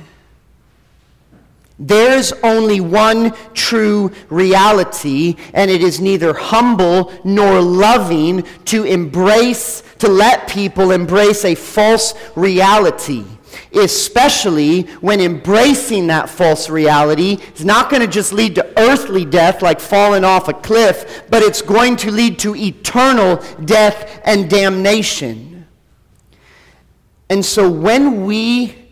There's 1.79 2.33
only 2.43 2.81
one 2.81 3.33
true 3.55 4.11
reality, 4.31 5.37
and 5.55 5.71
it 5.71 5.83
is 5.83 6.01
neither 6.01 6.35
humble 6.35 7.13
nor 7.25 7.61
loving 7.61 8.45
to 8.67 8.85
embrace, 8.85 9.83
to 9.99 10.09
let 10.09 10.49
people 10.49 10.91
embrace 10.91 11.45
a 11.45 11.55
false 11.55 12.15
reality 12.35 13.25
especially 13.73 14.83
when 15.01 15.21
embracing 15.21 16.07
that 16.07 16.29
false 16.29 16.69
reality 16.69 17.39
is 17.55 17.65
not 17.65 17.91
going 17.91 18.01
to 18.03 18.09
just 18.09 18.33
lead 18.33 18.55
to 18.55 18.79
earthly 18.79 19.25
death 19.25 19.63
like 19.63 19.81
falling 19.81 20.25
off 20.25 20.49
a 20.49 20.53
cliff, 20.53 21.25
but 21.29 21.43
it's 21.43 21.63
going 21.63 21.97
to 21.97 22.11
lead 22.11 22.39
to 22.39 22.55
eternal 22.57 23.37
death 23.65 24.21
and 24.25 24.49
damnation. 24.49 25.67
And 27.31 27.45
so 27.45 27.71
when 27.71 28.25
we 28.25 28.88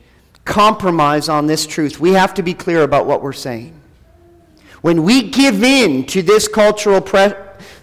compromise 0.47 1.29
on 1.29 1.47
this 1.47 1.67
truth, 1.67 2.01
we 2.01 2.13
have 2.13 2.33
to 2.35 2.43
be 2.43 2.55
clear 2.55 2.83
about 2.83 3.05
what 3.05 3.23
we're 3.23 3.35
saying. 3.35 3.79
When 4.81 5.03
we 5.03 5.29
give 5.31 5.63
in 5.63 6.07
to 6.07 6.23
this 6.23 6.49
cultural 6.49 7.01
pre- 7.03 7.35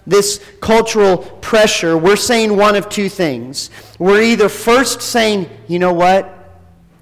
this 0.06 0.44
cultural 0.60 1.18
pressure, 1.18 1.96
we're 1.96 2.16
saying 2.16 2.56
one 2.56 2.74
of 2.74 2.88
two 2.88 3.08
things. 3.08 3.70
We're 3.98 4.22
either 4.22 4.48
first 4.48 5.00
saying, 5.00 5.48
you 5.66 5.78
know 5.78 5.92
what? 5.92 6.30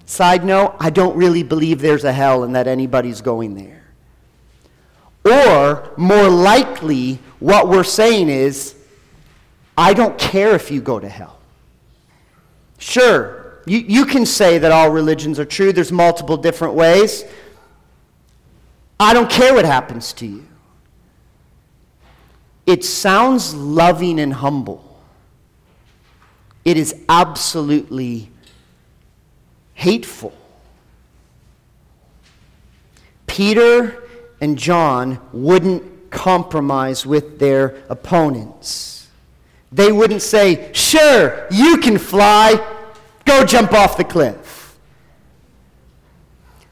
Side 0.07 0.45
note, 0.45 0.77
I 0.79 0.91
don't 0.91 1.17
really 1.17 1.43
believe 1.43 1.81
there's 1.81 2.05
a 2.05 2.13
hell 2.13 2.45
and 2.45 2.55
that 2.55 2.67
anybody's 2.67 3.21
going 3.21 3.55
there. 3.55 3.83
Or, 5.25 5.93
more 5.97 6.29
likely, 6.29 7.19
what 7.39 7.69
we're 7.69 7.85
saying 7.85 8.29
is, 8.29 8.75
I 9.77 9.95
don't 9.95 10.19
care 10.19 10.55
if 10.55 10.71
you 10.71 10.81
go 10.81 11.01
to 11.01 11.09
hell. 11.09 11.39
Sure, 12.79 13.42
you, 13.67 13.79
you 13.79 14.07
can 14.07 14.27
say 14.27 14.59
that 14.59 14.73
all 14.73 14.91
religions 14.91 15.39
are 15.39 15.45
true, 15.45 15.73
there's 15.73 15.93
multiple 15.93 16.37
different 16.37 16.75
ways. 16.75 17.25
I 18.99 19.15
don't 19.15 19.31
care 19.31 19.55
what 19.55 19.65
happens 19.65 20.13
to 20.15 20.27
you. 20.27 20.47
It 22.67 22.85
sounds 22.85 23.55
loving 23.55 24.21
and 24.21 24.33
humble. 24.33 24.89
It 26.65 26.77
is 26.77 26.95
absolutely 27.09 28.31
hateful. 29.75 30.33
Peter 33.27 34.05
and 34.41 34.57
John 34.59 35.21
wouldn't 35.33 36.11
compromise 36.11 37.05
with 37.05 37.39
their 37.39 37.83
opponents. 37.89 39.09
They 39.73 39.91
wouldn't 39.91 40.23
say, 40.23 40.71
Sure, 40.73 41.47
you 41.51 41.79
can 41.79 41.99
fly, 41.99 42.61
go 43.25 43.45
jump 43.45 43.73
off 43.73 43.97
the 43.97 44.05
cliff. 44.05 44.79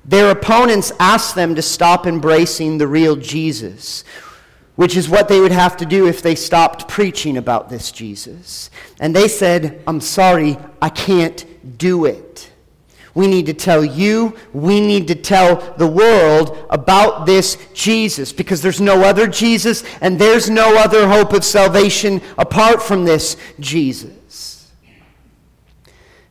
Their 0.04 0.30
opponents 0.30 0.92
asked 0.98 1.34
them 1.34 1.54
to 1.54 1.62
stop 1.62 2.06
embracing 2.06 2.78
the 2.78 2.88
real 2.88 3.16
Jesus, 3.16 4.02
which 4.76 4.96
is 4.96 5.08
what 5.08 5.28
they 5.28 5.40
would 5.40 5.52
have 5.52 5.76
to 5.76 5.86
do 5.86 6.06
if 6.06 6.22
they 6.22 6.34
stopped 6.34 6.88
preaching 6.88 7.36
about 7.36 7.68
this 7.68 7.92
Jesus. 7.92 8.70
And 8.98 9.14
they 9.14 9.28
said, 9.28 9.82
I'm 9.86 10.00
sorry, 10.00 10.56
I 10.80 10.88
can't 10.88 11.46
do 11.78 12.06
it. 12.06 12.50
We 13.14 13.26
need 13.26 13.46
to 13.46 13.54
tell 13.54 13.84
you, 13.84 14.36
we 14.52 14.80
need 14.80 15.08
to 15.08 15.14
tell 15.14 15.74
the 15.76 15.86
world 15.86 16.64
about 16.70 17.26
this 17.26 17.58
Jesus 17.74 18.32
because 18.32 18.62
there's 18.62 18.80
no 18.80 19.02
other 19.02 19.26
Jesus 19.26 19.84
and 20.00 20.18
there's 20.18 20.48
no 20.48 20.76
other 20.76 21.08
hope 21.08 21.32
of 21.32 21.44
salvation 21.44 22.20
apart 22.38 22.82
from 22.82 23.04
this 23.04 23.36
Jesus. 23.58 24.49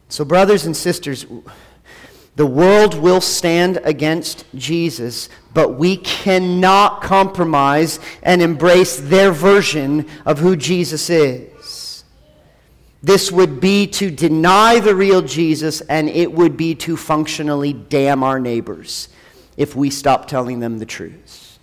So, 0.10 0.26
brothers 0.26 0.66
and 0.66 0.76
sisters, 0.76 1.26
the 2.36 2.46
world 2.46 2.96
will 2.96 3.22
stand 3.22 3.80
against 3.84 4.46
Jesus, 4.56 5.30
but 5.54 5.76
we 5.76 5.98
cannot 5.98 7.02
compromise 7.02 8.00
and 8.24 8.42
embrace 8.42 8.98
their 8.98 9.32
version 9.32 10.08
of 10.26 10.40
who 10.40 10.56
Jesus 10.56 11.10
is. 11.10 12.04
This 13.02 13.32
would 13.32 13.62
be 13.62 13.88
to 13.88 14.12
deny 14.12 14.80
the 14.80 14.96
real 14.96 15.22
Jesus, 15.22 15.82
and 15.82 16.10
it 16.10 16.34
would 16.34 16.58
be 16.58 16.76
to 16.76 16.98
functionally 16.98 17.72
damn 17.72 18.24
our 18.24 18.40
neighbors 18.40 19.10
if 19.58 19.76
we 19.76 19.90
stop 19.90 20.28
telling 20.28 20.60
them 20.60 20.80
the 20.80 20.86
truth. 20.86 21.60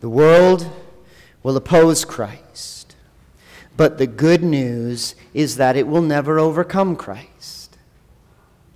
The 0.00 0.08
world 0.08 0.68
will 1.42 1.56
oppose 1.56 2.04
Christ, 2.04 2.41
but 3.76 3.98
the 3.98 4.06
good 4.06 4.42
news 4.42 5.14
is 5.34 5.56
that 5.56 5.76
it 5.76 5.86
will 5.86 6.02
never 6.02 6.38
overcome 6.38 6.96
Christ. 6.96 7.76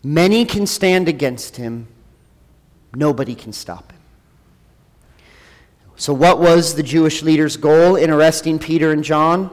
Many 0.02 0.44
can 0.44 0.66
stand 0.66 1.08
against 1.08 1.56
him, 1.56 1.88
nobody 2.94 3.34
can 3.34 3.52
stop 3.52 3.92
him. 3.92 4.00
So, 5.96 6.12
what 6.12 6.38
was 6.38 6.74
the 6.74 6.82
Jewish 6.82 7.22
leaders' 7.22 7.56
goal 7.56 7.96
in 7.96 8.10
arresting 8.10 8.58
Peter 8.58 8.92
and 8.92 9.02
John? 9.02 9.50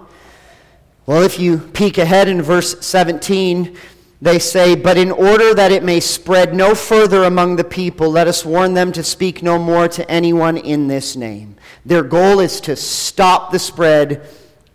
Well, 1.05 1.23
if 1.23 1.39
you 1.39 1.57
peek 1.57 1.97
ahead 1.97 2.27
in 2.27 2.41
verse 2.41 2.85
17, 2.85 3.77
they 4.21 4.39
say, 4.39 4.75
But 4.75 4.97
in 4.97 5.11
order 5.11 5.53
that 5.53 5.71
it 5.71 5.83
may 5.83 5.99
spread 5.99 6.53
no 6.53 6.75
further 6.75 7.23
among 7.23 7.55
the 7.55 7.63
people, 7.63 8.09
let 8.09 8.27
us 8.27 8.45
warn 8.45 8.73
them 8.73 8.91
to 8.93 9.03
speak 9.03 9.43
no 9.43 9.57
more 9.57 9.87
to 9.89 10.09
anyone 10.09 10.57
in 10.57 10.87
this 10.87 11.15
name. 11.15 11.55
Their 11.85 12.03
goal 12.03 12.39
is 12.39 12.61
to 12.61 12.75
stop 12.75 13.51
the 13.51 13.59
spread 13.59 14.27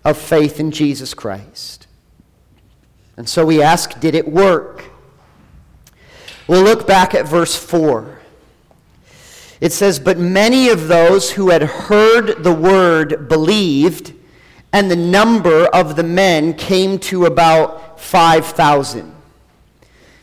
of 0.08 0.18
faith 0.18 0.58
in 0.58 0.70
Jesus 0.70 1.14
Christ. 1.14 1.86
And 3.16 3.28
so 3.28 3.44
we 3.44 3.62
ask, 3.62 3.98
did 4.00 4.14
it 4.14 4.28
work? 4.28 4.84
We'll 6.46 6.62
look 6.62 6.86
back 6.86 7.14
at 7.14 7.26
verse 7.26 7.56
4. 7.56 8.18
It 9.60 9.72
says, 9.72 9.98
But 9.98 10.18
many 10.18 10.68
of 10.68 10.88
those 10.88 11.32
who 11.32 11.50
had 11.50 11.62
heard 11.62 12.44
the 12.44 12.52
word 12.52 13.28
believed, 13.28 14.14
and 14.72 14.90
the 14.90 14.96
number 14.96 15.66
of 15.66 15.96
the 15.96 16.02
men 16.02 16.54
came 16.54 16.98
to 17.00 17.26
about 17.26 18.00
5,000. 18.00 19.14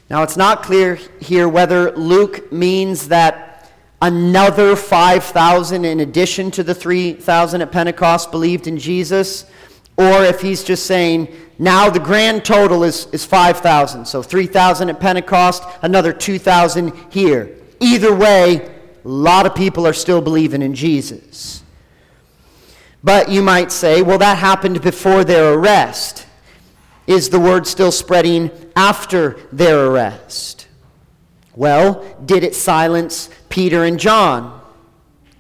Now, 0.10 0.24
it's 0.24 0.38
not 0.38 0.64
clear 0.64 0.96
here 1.20 1.50
whether 1.50 1.92
Luke 1.92 2.52
means 2.52 3.08
that 3.10 3.72
another 4.02 4.76
5,000 4.76 5.84
in 5.84 6.00
addition 6.00 6.52
to 6.52 6.64
the 6.64 6.76
3,000 6.76 7.62
at 7.62 7.72
Pentecost 7.72 8.32
believed 8.32 8.68
in 8.68 8.78
Jesus, 8.78 9.46
or 9.98 10.24
if 10.24 10.42
he's 10.42 10.64
just 10.64 10.86
saying, 10.86 11.34
now 11.58 11.90
the 11.90 12.00
grand 12.00 12.44
total 12.44 12.84
is, 12.84 13.08
is 13.12 13.26
5,000. 13.26 14.06
So 14.06 14.22
3,000 14.22 14.90
at 14.90 15.00
Pentecost, 15.00 15.64
another 15.82 16.12
2,000 16.12 16.94
here. 17.10 17.56
Either 17.80 18.14
way, 18.14 18.58
a 18.58 19.08
lot 19.08 19.46
of 19.46 19.56
people 19.56 19.88
are 19.88 19.94
still 19.94 20.22
believing 20.22 20.62
in 20.62 20.76
Jesus. 20.76 21.64
But 23.04 23.30
you 23.30 23.42
might 23.42 23.72
say, 23.72 24.02
well, 24.02 24.18
that 24.18 24.40
happened 24.40 24.82
before 24.82 25.24
their 25.24 25.54
arrest. 25.54 26.26
Is 27.08 27.30
the 27.30 27.40
word 27.40 27.68
still 27.68 27.92
spreading 27.92 28.50
after 28.76 29.40
their 29.52 29.86
arrest? 29.86 30.68
Well, 31.56 32.18
did 32.26 32.44
it 32.44 32.56
silence 32.56 33.30
Peter 33.48 33.84
and 33.84 34.00
John? 34.00 34.55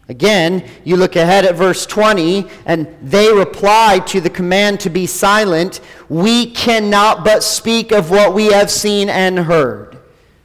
Again, 0.07 0.69
you 0.83 0.97
look 0.97 1.15
ahead 1.15 1.45
at 1.45 1.55
verse 1.55 1.85
20, 1.85 2.47
and 2.65 2.87
they 3.01 3.33
reply 3.33 3.99
to 4.07 4.21
the 4.21 4.29
command 4.29 4.79
to 4.81 4.89
be 4.89 5.07
silent 5.07 5.81
We 6.09 6.51
cannot 6.51 7.25
but 7.25 7.43
speak 7.43 7.91
of 7.91 8.11
what 8.11 8.33
we 8.33 8.47
have 8.47 8.69
seen 8.69 9.09
and 9.09 9.39
heard. 9.39 9.97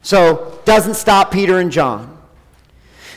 So, 0.02 0.58
doesn't 0.64 0.94
stop 0.94 1.30
Peter 1.30 1.58
and 1.58 1.70
John. 1.70 2.16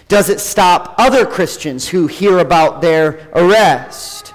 Does 0.10 0.30
it 0.30 0.42
stop 0.42 0.96
other 0.98 1.26
Christians 1.26 1.88
who 1.88 2.08
hear 2.08 2.40
about 2.40 2.82
their 2.82 3.30
arrest? 3.34 4.34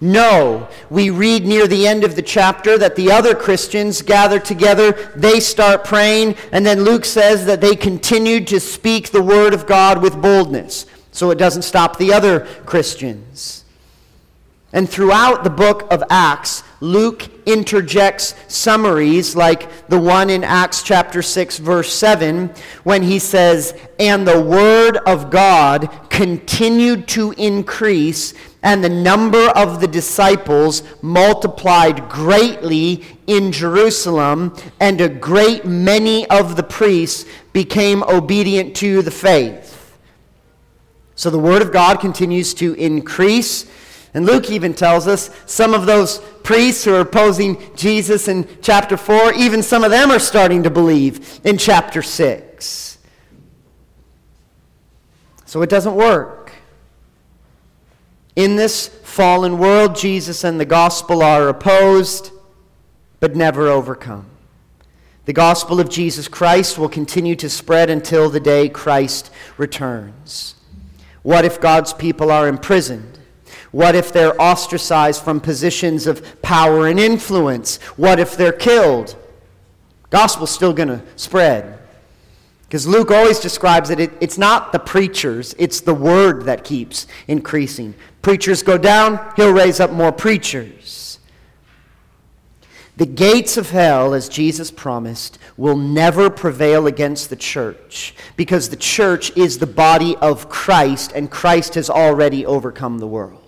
No. 0.00 0.68
We 0.88 1.10
read 1.10 1.44
near 1.44 1.68
the 1.68 1.86
end 1.86 2.02
of 2.02 2.16
the 2.16 2.22
chapter 2.22 2.78
that 2.78 2.96
the 2.96 3.12
other 3.12 3.34
Christians 3.34 4.00
gather 4.00 4.40
together, 4.40 4.92
they 5.14 5.38
start 5.38 5.84
praying, 5.84 6.36
and 6.50 6.64
then 6.64 6.82
Luke 6.82 7.04
says 7.04 7.44
that 7.46 7.60
they 7.60 7.76
continued 7.76 8.46
to 8.48 8.58
speak 8.58 9.10
the 9.10 9.22
word 9.22 9.52
of 9.52 9.66
God 9.66 10.02
with 10.02 10.20
boldness. 10.20 10.86
So 11.12 11.30
it 11.30 11.38
doesn't 11.38 11.62
stop 11.62 11.98
the 11.98 12.12
other 12.12 12.40
Christians. 12.66 13.62
And 14.72 14.88
throughout 14.88 15.44
the 15.44 15.50
book 15.50 15.86
of 15.92 16.02
Acts, 16.08 16.64
Luke 16.80 17.28
interjects 17.46 18.34
summaries 18.48 19.36
like 19.36 19.88
the 19.88 20.00
one 20.00 20.30
in 20.30 20.42
Acts 20.42 20.82
chapter 20.82 21.20
6, 21.20 21.58
verse 21.58 21.92
7, 21.92 22.50
when 22.82 23.02
he 23.02 23.18
says, 23.18 23.78
And 24.00 24.26
the 24.26 24.40
word 24.40 24.96
of 25.06 25.30
God 25.30 25.90
continued 26.08 27.06
to 27.08 27.32
increase, 27.32 28.32
and 28.62 28.82
the 28.82 28.88
number 28.88 29.48
of 29.50 29.82
the 29.82 29.88
disciples 29.88 30.82
multiplied 31.02 32.08
greatly 32.08 33.04
in 33.26 33.52
Jerusalem, 33.52 34.56
and 34.80 35.00
a 35.02 35.08
great 35.08 35.66
many 35.66 36.26
of 36.30 36.56
the 36.56 36.62
priests 36.62 37.26
became 37.52 38.02
obedient 38.04 38.74
to 38.76 39.02
the 39.02 39.10
faith. 39.10 39.71
So 41.22 41.30
the 41.30 41.38
word 41.38 41.62
of 41.62 41.70
God 41.70 42.00
continues 42.00 42.52
to 42.54 42.74
increase. 42.74 43.70
And 44.12 44.26
Luke 44.26 44.50
even 44.50 44.74
tells 44.74 45.06
us 45.06 45.30
some 45.46 45.72
of 45.72 45.86
those 45.86 46.18
priests 46.42 46.82
who 46.82 46.96
are 46.96 47.02
opposing 47.02 47.62
Jesus 47.76 48.26
in 48.26 48.48
chapter 48.60 48.96
4, 48.96 49.34
even 49.34 49.62
some 49.62 49.84
of 49.84 49.92
them 49.92 50.10
are 50.10 50.18
starting 50.18 50.64
to 50.64 50.70
believe 50.70 51.40
in 51.44 51.58
chapter 51.58 52.02
6. 52.02 52.98
So 55.44 55.62
it 55.62 55.70
doesn't 55.70 55.94
work. 55.94 56.50
In 58.34 58.56
this 58.56 58.88
fallen 58.88 59.58
world, 59.58 59.94
Jesus 59.94 60.42
and 60.42 60.58
the 60.58 60.64
gospel 60.64 61.22
are 61.22 61.48
opposed, 61.48 62.32
but 63.20 63.36
never 63.36 63.68
overcome. 63.68 64.26
The 65.26 65.32
gospel 65.32 65.78
of 65.78 65.88
Jesus 65.88 66.26
Christ 66.26 66.78
will 66.78 66.88
continue 66.88 67.36
to 67.36 67.48
spread 67.48 67.90
until 67.90 68.28
the 68.28 68.40
day 68.40 68.68
Christ 68.68 69.30
returns. 69.56 70.56
What 71.22 71.44
if 71.44 71.60
God's 71.60 71.92
people 71.92 72.30
are 72.30 72.48
imprisoned? 72.48 73.18
What 73.70 73.94
if 73.94 74.12
they're 74.12 74.40
ostracized 74.40 75.22
from 75.22 75.40
positions 75.40 76.06
of 76.06 76.42
power 76.42 76.86
and 76.88 77.00
influence? 77.00 77.76
What 77.96 78.18
if 78.18 78.36
they're 78.36 78.52
killed? 78.52 79.16
Gospel's 80.10 80.50
still 80.50 80.72
going 80.72 80.88
to 80.88 81.02
spread. 81.16 81.78
Because 82.64 82.86
Luke 82.86 83.10
always 83.10 83.38
describes 83.38 83.90
it, 83.90 84.00
it, 84.00 84.12
it's 84.20 84.38
not 84.38 84.72
the 84.72 84.78
preachers, 84.78 85.54
it's 85.58 85.80
the 85.80 85.94
word 85.94 86.44
that 86.44 86.64
keeps 86.64 87.06
increasing. 87.28 87.94
Preachers 88.22 88.62
go 88.62 88.78
down, 88.78 89.32
he'll 89.36 89.52
raise 89.52 89.78
up 89.78 89.90
more 89.90 90.12
preachers. 90.12 91.01
The 92.96 93.06
gates 93.06 93.56
of 93.56 93.70
hell, 93.70 94.12
as 94.12 94.28
Jesus 94.28 94.70
promised, 94.70 95.38
will 95.56 95.76
never 95.76 96.28
prevail 96.28 96.86
against 96.86 97.30
the 97.30 97.36
church 97.36 98.14
because 98.36 98.68
the 98.68 98.76
church 98.76 99.34
is 99.36 99.58
the 99.58 99.66
body 99.66 100.14
of 100.16 100.50
Christ 100.50 101.12
and 101.14 101.30
Christ 101.30 101.74
has 101.74 101.88
already 101.88 102.44
overcome 102.44 102.98
the 102.98 103.06
world. 103.06 103.38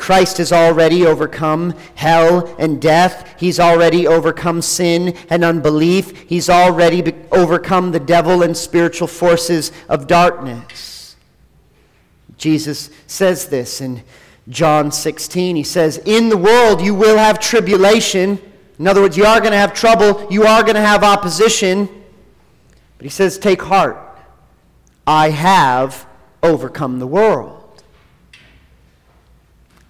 Christ 0.00 0.38
has 0.38 0.50
already 0.50 1.06
overcome 1.06 1.74
hell 1.94 2.56
and 2.58 2.80
death. 2.80 3.34
He's 3.38 3.60
already 3.60 4.06
overcome 4.06 4.62
sin 4.62 5.14
and 5.28 5.44
unbelief. 5.44 6.22
He's 6.22 6.48
already 6.48 7.02
be- 7.02 7.14
overcome 7.30 7.92
the 7.92 8.00
devil 8.00 8.42
and 8.42 8.56
spiritual 8.56 9.08
forces 9.08 9.70
of 9.90 10.06
darkness. 10.06 11.16
Jesus 12.38 12.88
says 13.06 13.48
this 13.48 13.82
in 13.82 14.02
John 14.50 14.90
16. 14.92 15.56
He 15.56 15.62
says, 15.62 15.98
In 15.98 16.28
the 16.28 16.36
world 16.36 16.82
you 16.82 16.94
will 16.94 17.16
have 17.16 17.38
tribulation. 17.38 18.38
In 18.78 18.86
other 18.86 19.00
words, 19.00 19.16
you 19.16 19.24
are 19.24 19.40
going 19.40 19.52
to 19.52 19.58
have 19.58 19.72
trouble, 19.72 20.26
you 20.30 20.44
are 20.44 20.62
going 20.62 20.74
to 20.74 20.80
have 20.80 21.02
opposition. 21.02 21.88
But 22.98 23.04
he 23.04 23.10
says, 23.10 23.38
Take 23.38 23.62
heart. 23.62 23.96
I 25.06 25.30
have 25.30 26.06
overcome 26.42 26.98
the 26.98 27.06
world. 27.06 27.82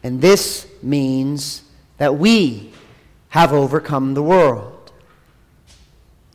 And 0.02 0.20
this 0.20 0.66
means 0.82 1.62
that 1.98 2.16
we 2.16 2.72
have 3.28 3.52
overcome 3.52 4.14
the 4.14 4.22
world. 4.22 4.92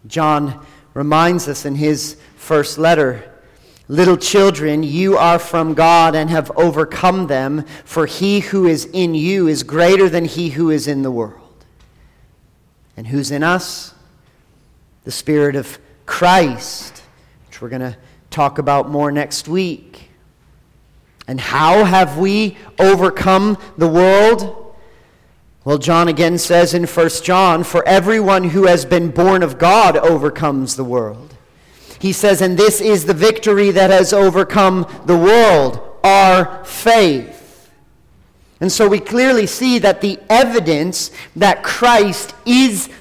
John 0.08 0.66
reminds 0.94 1.48
us 1.48 1.66
in 1.66 1.76
his 1.76 2.18
first 2.36 2.78
letter 2.78 3.32
Little 3.88 4.18
children, 4.18 4.82
you 4.82 5.16
are 5.18 5.38
from 5.38 5.76
God 5.76 6.16
and 6.16 6.30
have 6.30 6.52
overcome 6.56 7.28
them, 7.28 7.66
for 7.84 8.08
he 8.08 8.40
who 8.40 8.66
is 8.66 8.86
in 8.86 9.14
you 9.14 9.48
is 9.48 9.62
greater 9.62 10.10
than 10.10 10.26
he 10.26 10.50
who 10.50 10.72
is 10.72 10.88
in 10.88 11.04
the 11.04 11.12
world. 11.12 11.66
And 12.98 13.06
who's 13.06 13.30
in 13.30 13.44
us? 13.44 13.94
The 15.04 15.12
Spirit 15.12 15.56
of 15.56 15.78
Christ, 16.08 17.04
which 17.48 17.62
we're 17.62 17.70
going 17.70 17.82
to 17.82 17.98
talk 18.32 18.58
about 18.58 18.90
more 18.90 19.12
next 19.12 19.48
week. 19.48 20.10
And 21.28 21.40
how 21.40 21.84
have 21.84 22.18
we 22.18 22.58
overcome 22.80 23.58
the 23.78 23.88
world? 23.88 24.76
Well, 25.64 25.78
John 25.78 26.08
again 26.08 26.40
says 26.40 26.74
in 26.74 26.86
1 26.86 27.10
John, 27.24 27.64
For 27.64 27.88
everyone 27.88 28.46
who 28.46 28.66
has 28.66 28.84
been 28.84 29.12
born 29.12 29.44
of 29.44 29.60
God 29.60 29.96
overcomes 29.98 30.76
the 30.76 30.84
world. 30.84 31.35
He 32.06 32.14
says, 32.14 32.40
And 32.40 32.56
this 32.56 32.82
is 32.82 33.06
the 33.06 33.16
victory 33.16 33.72
that 33.72 33.90
has 33.90 34.14
overcome 34.14 34.86
the 35.08 35.18
world, 35.18 35.80
our 36.04 36.64
faith. 36.64 37.72
And 38.62 38.72
so 38.72 38.88
we 38.88 39.00
clearly 39.00 39.48
see 39.48 39.80
that 39.80 40.02
the 40.02 40.20
evidence 40.30 41.10
that 41.36 41.64
Christ 41.64 42.36
is 42.46 42.92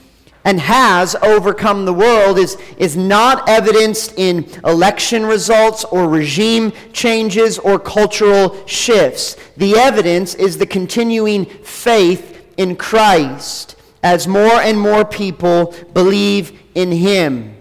and 0.42 0.58
has 0.58 1.14
overcome 1.16 1.84
the 1.84 1.92
world 1.92 2.38
is, 2.38 2.56
is 2.78 2.96
not 2.96 3.46
evidenced 3.46 4.14
in 4.16 4.46
election 4.64 5.26
results 5.26 5.84
or 5.84 6.08
regime 6.08 6.72
changes 6.94 7.58
or 7.58 7.78
cultural 7.78 8.66
shifts. 8.66 9.36
The 9.58 9.74
evidence 9.74 10.34
is 10.34 10.56
the 10.56 10.64
continuing 10.64 11.44
faith 11.44 12.54
in 12.56 12.74
Christ 12.76 13.76
as 14.02 14.26
more 14.26 14.62
and 14.62 14.80
more 14.80 15.04
people 15.04 15.74
believe 15.92 16.58
in 16.74 16.90
Him. 16.90 17.54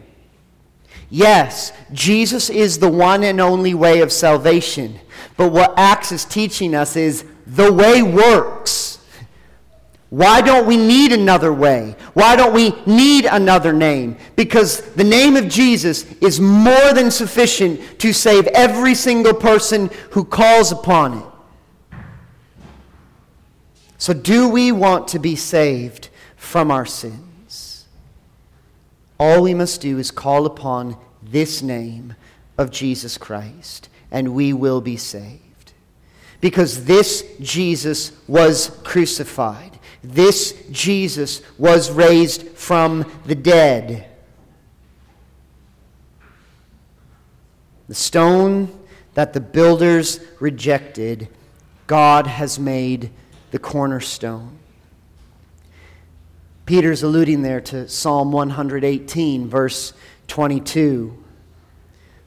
Yes, 1.14 1.72
Jesus 1.92 2.50
is 2.50 2.80
the 2.80 2.90
one 2.90 3.24
and 3.24 3.40
only 3.40 3.76
way 3.76 4.02
of 4.02 4.12
salvation. 4.12 5.00
But 5.38 5.52
what 5.52 5.78
Acts 5.78 6.12
is 6.12 6.26
teaching 6.26 6.74
us 6.74 6.96
is 6.96 7.24
the 7.46 7.72
way 7.72 8.02
works. 8.02 8.98
Why 10.10 10.42
don't 10.42 10.66
we 10.66 10.76
need 10.76 11.12
another 11.12 11.54
way? 11.54 11.96
Why 12.16 12.36
don't 12.36 12.52
we 12.52 12.74
need 12.88 13.26
another 13.26 13.74
name? 13.74 14.18
Because 14.36 14.82
the 14.94 15.04
name 15.04 15.36
of 15.36 15.48
Jesus 15.48 16.12
is 16.14 16.40
more 16.40 16.94
than 16.94 17.12
sufficient 17.12 18.00
to 18.00 18.12
save 18.12 18.48
every 18.48 18.96
single 18.96 19.36
person 19.36 19.92
who 20.14 20.26
calls 20.26 20.72
upon 20.72 21.20
it. 21.20 22.00
So, 24.00 24.16
do 24.16 24.50
we 24.50 24.72
want 24.72 25.10
to 25.10 25.20
be 25.20 25.36
saved 25.36 26.10
from 26.38 26.72
our 26.72 26.88
sins? 26.88 27.33
All 29.20 29.42
we 29.42 29.54
must 29.54 29.82
do 29.82 30.00
is 30.00 30.12
call 30.12 30.46
upon 30.46 30.98
this 31.22 31.62
name 31.62 32.16
of 32.58 32.72
Jesus 32.72 33.18
Christ, 33.18 33.90
and 34.12 34.34
we 34.34 34.54
will 34.54 34.82
be 34.82 34.98
saved. 34.98 35.74
Because 36.42 36.86
this 36.86 37.24
Jesus 37.40 38.12
was 38.28 38.78
crucified, 38.84 39.80
this 40.04 40.54
Jesus 40.72 41.42
was 41.58 41.90
raised 41.90 42.50
from 42.50 43.10
the 43.26 43.36
dead. 43.36 44.10
The 47.88 47.96
stone 47.96 48.78
that 49.14 49.34
the 49.34 49.40
builders 49.40 50.20
rejected, 50.40 51.30
God 51.88 52.28
has 52.28 52.60
made 52.60 53.12
the 53.52 53.60
cornerstone. 53.60 54.53
Peter's 56.66 57.04
alluding 57.04 57.42
there 57.42 57.60
to 57.60 57.88
Psalm 57.90 58.32
118, 58.32 59.50
verse 59.50 59.94
22. 60.28 61.24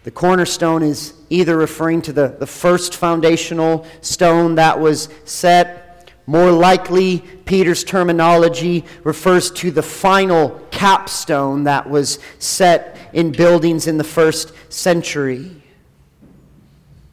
The 0.05 0.11
cornerstone 0.11 0.83
is 0.83 1.15
either 1.31 1.57
referring 1.57 2.03
to 2.03 2.13
the, 2.13 2.29
the 2.29 2.47
first 2.47 2.95
foundational 2.95 3.87
stone 4.03 4.57
that 4.57 4.79
was 4.79 5.09
set. 5.25 6.13
More 6.27 6.53
likely, 6.53 7.21
Peter's 7.45 7.83
terminology 7.83 8.85
refers 9.05 9.51
to 9.53 9.71
the 9.71 9.83
final 9.83 10.51
capstone 10.71 11.65
that 11.65 11.89
was 11.89 12.19
set 12.39 12.99
in 13.15 13.33
buildings 13.33 13.87
in 13.87 13.97
the 13.97 14.05
first 14.05 14.53
century. 14.69 15.63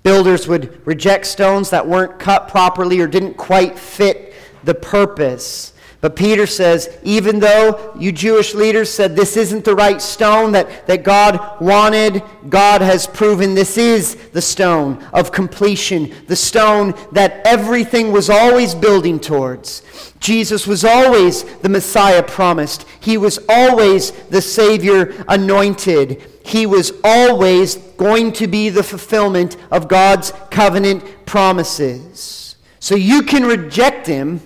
Builders 0.03 0.47
would 0.49 0.85
reject 0.85 1.25
stones 1.25 1.69
that 1.69 1.87
weren't 1.87 2.19
cut 2.19 2.49
properly 2.49 2.99
or 2.99 3.07
didn't 3.07 3.35
quite 3.35 3.79
fit 3.79 4.33
the 4.65 4.75
purpose. 4.75 5.72
But 6.03 6.17
Peter 6.17 6.45
says, 6.45 6.89
even 7.03 7.39
though 7.39 7.95
you 7.97 8.11
Jewish 8.11 8.53
leaders 8.53 8.91
said 8.91 9.15
this 9.15 9.37
isn't 9.37 9.63
the 9.63 9.73
right 9.73 10.01
stone 10.01 10.51
that, 10.51 10.85
that 10.85 11.01
God 11.01 11.61
wanted, 11.61 12.21
God 12.49 12.81
has 12.81 13.07
proven 13.07 13.55
this 13.55 13.77
is 13.77 14.15
the 14.33 14.41
stone 14.41 15.01
of 15.13 15.31
completion, 15.31 16.13
the 16.27 16.35
stone 16.35 16.93
that 17.13 17.41
everything 17.47 18.11
was 18.11 18.29
always 18.29 18.75
building 18.75 19.17
towards. 19.17 19.81
Jesus 20.19 20.67
was 20.67 20.83
always 20.83 21.45
the 21.59 21.69
Messiah 21.69 22.21
promised, 22.21 22.85
He 22.99 23.17
was 23.17 23.39
always 23.47 24.11
the 24.11 24.41
Savior 24.41 25.23
anointed. 25.29 26.21
he 26.43 26.65
was 26.65 26.91
always 27.05 27.77
going 27.95 28.33
to 28.33 28.47
be 28.47 28.67
the 28.67 28.83
fulfillment 28.83 29.55
of 29.71 29.87
God's 29.87 30.33
covenant 30.51 31.25
promises. 31.25 32.57
So 32.81 32.95
you 32.95 33.21
can 33.21 33.45
reject 33.45 34.05
him, 34.05 34.41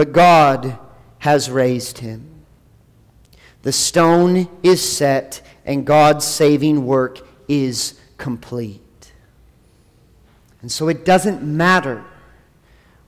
but 0.00 0.12
God 0.12 0.78
has 1.18 1.50
raised 1.50 1.98
him. 1.98 2.26
The 3.60 3.70
stone 3.70 4.48
is 4.62 4.80
set, 4.80 5.42
and 5.66 5.84
God's 5.84 6.24
saving 6.24 6.86
work 6.86 7.18
is 7.48 8.00
complete. 8.16 9.12
And 10.62 10.72
so 10.72 10.88
it 10.88 11.04
doesn't 11.04 11.42
matter 11.42 12.02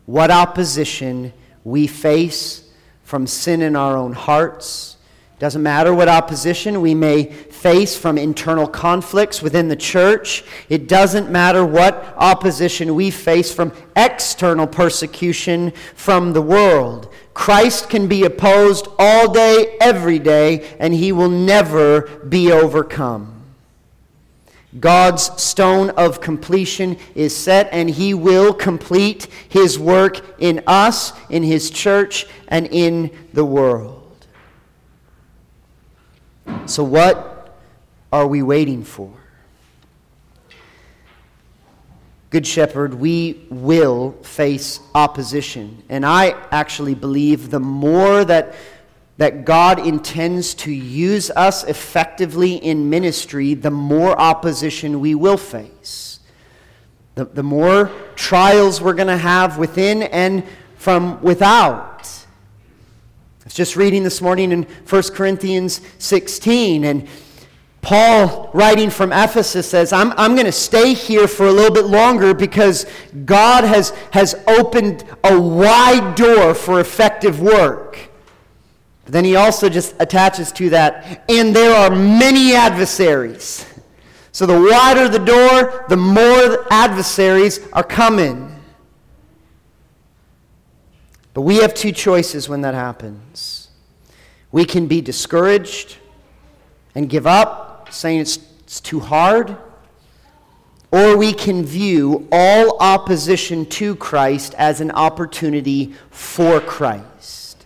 what 0.05 0.31
opposition 0.31 1.33
we 1.65 1.87
face 1.87 2.71
from 3.05 3.27
sin 3.27 3.63
in 3.63 3.75
our 3.75 3.97
own 3.97 4.13
hearts 4.13 4.99
doesn't 5.39 5.63
matter 5.63 5.95
what 5.95 6.11
opposition 6.11 6.83
we 6.83 6.95
may 6.95 7.25
face 7.63 7.97
from 7.97 8.19
internal 8.19 8.67
conflicts 8.67 9.41
within 9.41 9.69
the 9.69 9.77
church. 9.77 10.43
It 10.69 10.89
doesn't 10.89 11.31
matter 11.31 11.65
what 11.65 12.13
opposition 12.17 12.97
we 12.97 13.13
face 13.13 13.55
from 13.55 13.73
external 13.95 14.67
persecution 14.67 15.71
from 15.95 16.33
the 16.33 16.43
world. 16.43 17.13
Christ 17.35 17.89
can 17.89 18.09
be 18.09 18.25
opposed 18.25 18.89
all 18.99 19.33
day, 19.33 19.77
every 19.81 20.19
day, 20.19 20.75
and 20.81 20.93
he 20.93 21.13
will 21.13 21.29
never 21.29 22.03
be 22.29 22.51
overcome. 22.51 23.29
God's 24.81 25.41
stone 25.41 25.91
of 25.91 26.21
completion 26.21 26.97
is 27.15 27.37
set, 27.37 27.69
and 27.71 27.89
he 27.89 28.13
will 28.13 28.53
complete 28.53 29.29
his 29.49 29.79
work 29.79 30.21
in 30.41 30.65
us, 30.67 31.13
in 31.31 31.45
his 31.45 31.71
church, 31.71 32.27
and 32.49 32.67
in 32.67 33.17
the 33.33 33.45
world. 33.45 34.27
So, 36.67 36.83
what 36.83 37.32
are 38.13 38.27
we 38.27 38.43
waiting 38.43 38.85
for? 38.85 39.11
Good 42.31 42.47
Shepherd, 42.47 42.95
we 42.95 43.47
will 43.51 44.13
face 44.23 44.81
opposition. 44.95 45.83
And 45.89 46.07
I 46.07 46.31
actually 46.51 46.95
believe 46.95 47.51
the 47.51 47.61
more 47.61 48.25
that, 48.25 48.55
that 49.19 49.45
God 49.45 49.79
intends 49.87 50.55
to 50.55 50.73
use 50.73 51.31
us 51.31 51.65
effectively 51.65 52.55
in 52.55 52.89
ministry, 52.89 53.55
the 53.55 53.71
more 53.71 54.19
opposition 54.19 55.01
we 55.01 55.15
will 55.15 55.37
face. 55.37 56.21
The, 57.15 57.27
the 57.27 57.43
more 57.43 57.91
trials 58.15 58.81
we're 58.81 58.95
going 58.95 59.09
to 59.09 59.17
have 59.19 59.59
within 59.59 60.03
and 60.03 60.45
from 60.77 61.23
without 61.23 61.93
I 63.43 63.47
was 63.47 63.55
just 63.55 63.75
reading 63.75 64.05
this 64.05 64.23
morning 64.23 64.53
in 64.53 64.63
1 64.63 65.03
Corinthians 65.15 65.81
16, 65.99 66.85
and 66.85 67.09
Paul, 67.83 68.49
writing 68.55 68.91
from 68.91 69.13
Ephesus, 69.13 69.69
says, 69.69 69.93
I'm, 69.93 70.13
I'm 70.13 70.35
going 70.35 70.47
to 70.47 70.53
stay 70.53 70.95
here 70.95 71.27
for 71.27 71.49
a 71.49 71.53
little 71.53 71.75
bit 71.75 71.87
longer 71.87 72.33
because 72.33 72.87
God 73.25 73.65
has, 73.65 73.91
has 74.13 74.37
opened 74.47 75.05
a 75.25 75.39
wide 75.39 76.15
door 76.15 76.55
for 76.55 76.79
effective 76.79 77.41
work. 77.41 77.99
But 79.05 79.13
then 79.13 79.25
he 79.25 79.35
also 79.35 79.69
just 79.69 79.97
attaches 79.99 80.53
to 80.53 80.71
that, 80.71 81.25
and 81.29 81.55
there 81.55 81.75
are 81.75 81.91
many 81.91 82.55
adversaries. 82.55 83.67
So 84.31 84.47
the 84.47 84.59
wider 84.59 85.09
the 85.09 85.19
door, 85.19 85.85
the 85.89 85.97
more 85.97 86.67
adversaries 86.73 87.59
are 87.73 87.83
coming. 87.83 88.49
But 91.35 91.43
we 91.43 91.57
have 91.57 91.75
two 91.75 91.91
choices 91.91 92.49
when 92.49 92.61
that 92.61 92.75
happens. 92.75 93.71
We 94.53 94.65
can 94.67 94.87
be 94.87 95.01
discouraged 95.01 95.97
and 96.95 97.09
give 97.09 97.27
up, 97.27 97.72
saying 97.93 98.21
it's, 98.21 98.39
it's 98.61 98.81
too 98.81 99.01
hard, 99.01 99.57
or 100.91 101.17
we 101.17 101.33
can 101.33 101.65
view 101.65 102.29
all 102.31 102.77
opposition 102.81 103.65
to 103.67 103.97
Christ 103.97 104.55
as 104.55 104.81
an 104.81 104.91
opportunity 104.91 105.95
for 106.11 106.61
Christ. 106.61 107.65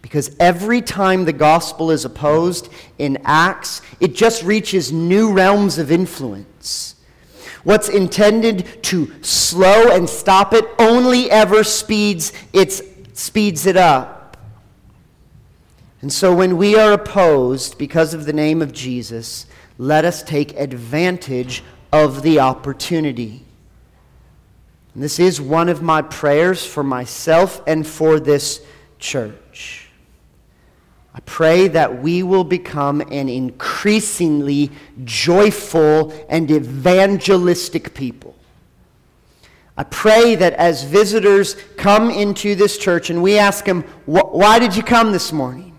Because 0.00 0.36
every 0.38 0.80
time 0.80 1.24
the 1.24 1.32
gospel 1.32 1.90
is 1.90 2.04
opposed 2.04 2.68
in 2.98 3.18
Acts, 3.24 3.82
it 3.98 4.14
just 4.14 4.42
reaches 4.42 4.92
new 4.92 5.32
realms 5.32 5.78
of 5.78 5.90
influence. 5.90 6.96
What's 7.64 7.88
intended 7.88 8.82
to 8.84 9.12
slow 9.22 9.90
and 9.90 10.08
stop 10.08 10.52
it 10.52 10.64
only 10.78 11.30
ever 11.30 11.64
speeds, 11.64 12.32
its, 12.52 12.82
speeds 13.14 13.66
it 13.66 13.76
up. 13.76 14.21
And 16.02 16.12
so 16.12 16.34
when 16.34 16.56
we 16.56 16.74
are 16.76 16.92
opposed 16.92 17.78
because 17.78 18.12
of 18.12 18.26
the 18.26 18.32
name 18.32 18.60
of 18.60 18.72
Jesus, 18.72 19.46
let 19.78 20.04
us 20.04 20.22
take 20.22 20.58
advantage 20.58 21.62
of 21.92 22.22
the 22.22 22.40
opportunity. 22.40 23.44
And 24.94 25.02
this 25.02 25.20
is 25.20 25.40
one 25.40 25.68
of 25.68 25.80
my 25.80 26.02
prayers 26.02 26.66
for 26.66 26.82
myself 26.82 27.62
and 27.66 27.86
for 27.86 28.18
this 28.18 28.64
church. 28.98 29.88
I 31.14 31.20
pray 31.20 31.68
that 31.68 32.02
we 32.02 32.22
will 32.22 32.44
become 32.44 33.00
an 33.00 33.28
increasingly 33.28 34.70
joyful 35.04 36.12
and 36.28 36.50
evangelistic 36.50 37.94
people. 37.94 38.34
I 39.76 39.84
pray 39.84 40.34
that 40.34 40.54
as 40.54 40.84
visitors 40.84 41.54
come 41.76 42.10
into 42.10 42.54
this 42.54 42.76
church 42.76 43.08
and 43.10 43.22
we 43.22 43.38
ask 43.38 43.64
them, 43.64 43.82
Why 44.04 44.58
did 44.58 44.74
you 44.74 44.82
come 44.82 45.12
this 45.12 45.32
morning? 45.32 45.71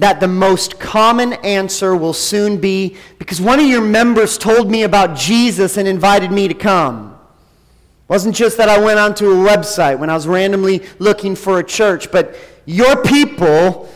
That 0.00 0.18
the 0.18 0.28
most 0.28 0.80
common 0.80 1.34
answer 1.34 1.94
will 1.94 2.12
soon 2.14 2.58
be, 2.58 2.96
Because 3.18 3.40
one 3.40 3.60
of 3.60 3.66
your 3.66 3.82
members 3.82 4.36
told 4.38 4.70
me 4.70 4.82
about 4.82 5.16
Jesus 5.16 5.76
and 5.76 5.86
invited 5.86 6.32
me 6.32 6.48
to 6.48 6.54
come. 6.54 7.12
It 7.12 8.08
wasn't 8.08 8.34
just 8.34 8.56
that 8.56 8.68
I 8.68 8.78
went 8.78 8.98
onto 8.98 9.30
a 9.30 9.34
website 9.34 9.98
when 9.98 10.10
I 10.10 10.14
was 10.14 10.26
randomly 10.26 10.82
looking 10.98 11.36
for 11.36 11.58
a 11.58 11.64
church, 11.64 12.10
but 12.10 12.34
your 12.64 13.02
people 13.02 13.88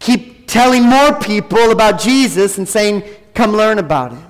keep 0.00 0.46
telling 0.48 0.82
more 0.82 1.14
people 1.18 1.70
about 1.70 2.00
Jesus 2.00 2.58
and 2.58 2.68
saying, 2.68 3.02
come 3.32 3.52
learn 3.52 3.78
about 3.78 4.12
him. 4.12 4.26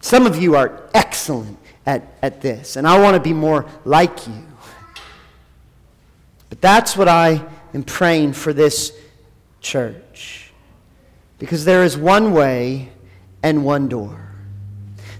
Some 0.00 0.26
of 0.26 0.42
you 0.42 0.56
are 0.56 0.88
excellent 0.94 1.58
at, 1.84 2.16
at 2.22 2.40
this, 2.40 2.76
and 2.76 2.86
I 2.86 2.98
want 2.98 3.16
to 3.16 3.20
be 3.20 3.32
more 3.32 3.66
like 3.84 4.26
you. 4.26 4.46
But 6.48 6.60
that's 6.60 6.96
what 6.96 7.08
I 7.08 7.44
am 7.74 7.82
praying 7.82 8.32
for 8.32 8.52
this 8.52 8.92
church. 9.62 10.52
Because 11.38 11.64
there 11.64 11.82
is 11.82 11.96
one 11.96 12.32
way 12.32 12.90
and 13.42 13.64
one 13.64 13.88
door. 13.88 14.18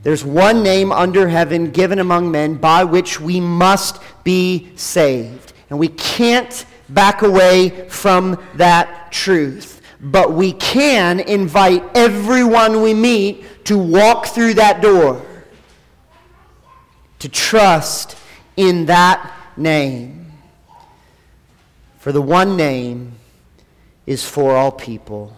There's 0.02 0.24
one 0.24 0.62
name 0.62 0.92
under 0.92 1.28
heaven 1.28 1.70
given 1.70 2.00
among 2.00 2.30
men 2.30 2.56
by 2.56 2.84
which 2.84 3.20
we 3.20 3.40
must 3.40 4.02
be 4.24 4.72
saved. 4.76 5.52
And 5.70 5.78
we 5.78 5.88
can't 5.88 6.66
back 6.88 7.22
away 7.22 7.88
from 7.88 8.42
that 8.56 9.12
truth. 9.12 9.80
But 10.00 10.32
we 10.32 10.52
can 10.52 11.20
invite 11.20 11.84
everyone 11.94 12.82
we 12.82 12.92
meet 12.92 13.64
to 13.66 13.78
walk 13.78 14.26
through 14.26 14.54
that 14.54 14.82
door, 14.82 15.24
to 17.20 17.28
trust 17.28 18.16
in 18.56 18.86
that 18.86 19.32
name. 19.56 20.32
For 21.98 22.10
the 22.10 22.20
one 22.20 22.56
name 22.56 23.12
is 24.06 24.24
for 24.24 24.56
all 24.56 24.72
people. 24.72 25.36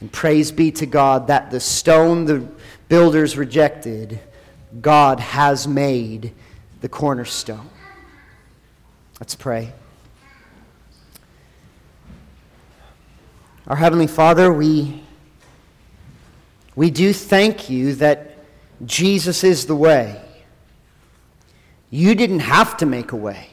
And 0.00 0.12
praise 0.12 0.52
be 0.52 0.70
to 0.72 0.86
God 0.86 1.28
that 1.28 1.50
the 1.50 1.60
stone 1.60 2.26
the 2.26 2.46
builders 2.88 3.36
rejected, 3.36 4.20
God 4.80 5.20
has 5.20 5.66
made 5.66 6.32
the 6.80 6.88
cornerstone. 6.88 7.68
Let's 9.18 9.34
pray. 9.34 9.72
Our 13.66 13.76
Heavenly 13.76 14.06
Father, 14.06 14.52
we, 14.52 15.02
we 16.76 16.90
do 16.90 17.12
thank 17.12 17.70
you 17.70 17.94
that 17.96 18.38
Jesus 18.84 19.42
is 19.42 19.66
the 19.66 19.74
way. 19.74 20.22
You 21.90 22.14
didn't 22.14 22.40
have 22.40 22.76
to 22.78 22.86
make 22.86 23.12
a 23.12 23.16
way, 23.16 23.48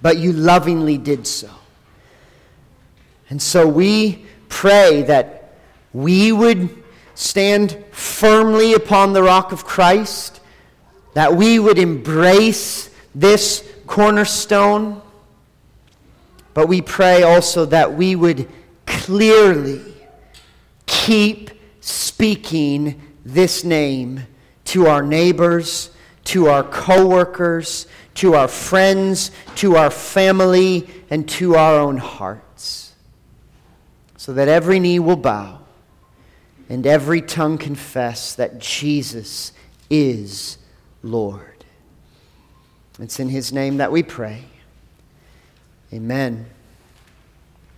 but 0.00 0.16
you 0.16 0.32
lovingly 0.32 0.96
did 0.96 1.26
so. 1.26 1.50
And 3.34 3.42
so 3.42 3.66
we 3.66 4.24
pray 4.48 5.02
that 5.02 5.56
we 5.92 6.30
would 6.30 6.70
stand 7.16 7.76
firmly 7.90 8.74
upon 8.74 9.12
the 9.12 9.24
rock 9.24 9.50
of 9.50 9.64
Christ, 9.64 10.40
that 11.14 11.34
we 11.34 11.58
would 11.58 11.78
embrace 11.78 12.88
this 13.12 13.68
cornerstone 13.86 15.02
but 16.54 16.68
we 16.68 16.80
pray 16.80 17.24
also 17.24 17.66
that 17.66 17.94
we 17.94 18.14
would 18.14 18.48
clearly 18.86 19.82
keep 20.86 21.50
speaking 21.80 23.02
this 23.24 23.64
name 23.64 24.22
to 24.66 24.86
our 24.86 25.02
neighbors, 25.02 25.90
to 26.26 26.46
our 26.46 26.62
coworkers, 26.62 27.88
to 28.14 28.34
our 28.34 28.46
friends, 28.46 29.32
to 29.56 29.76
our 29.76 29.90
family, 29.90 30.88
and 31.10 31.28
to 31.28 31.56
our 31.56 31.80
own 31.80 31.96
hearts. 31.96 32.43
So 34.24 34.32
that 34.32 34.48
every 34.48 34.80
knee 34.80 34.98
will 34.98 35.18
bow 35.18 35.58
and 36.70 36.86
every 36.86 37.20
tongue 37.20 37.58
confess 37.58 38.34
that 38.34 38.58
Jesus 38.58 39.52
is 39.90 40.56
Lord. 41.02 41.66
It's 42.98 43.20
in 43.20 43.28
his 43.28 43.52
name 43.52 43.76
that 43.76 43.92
we 43.92 44.02
pray. 44.02 44.46
Amen. 45.92 46.46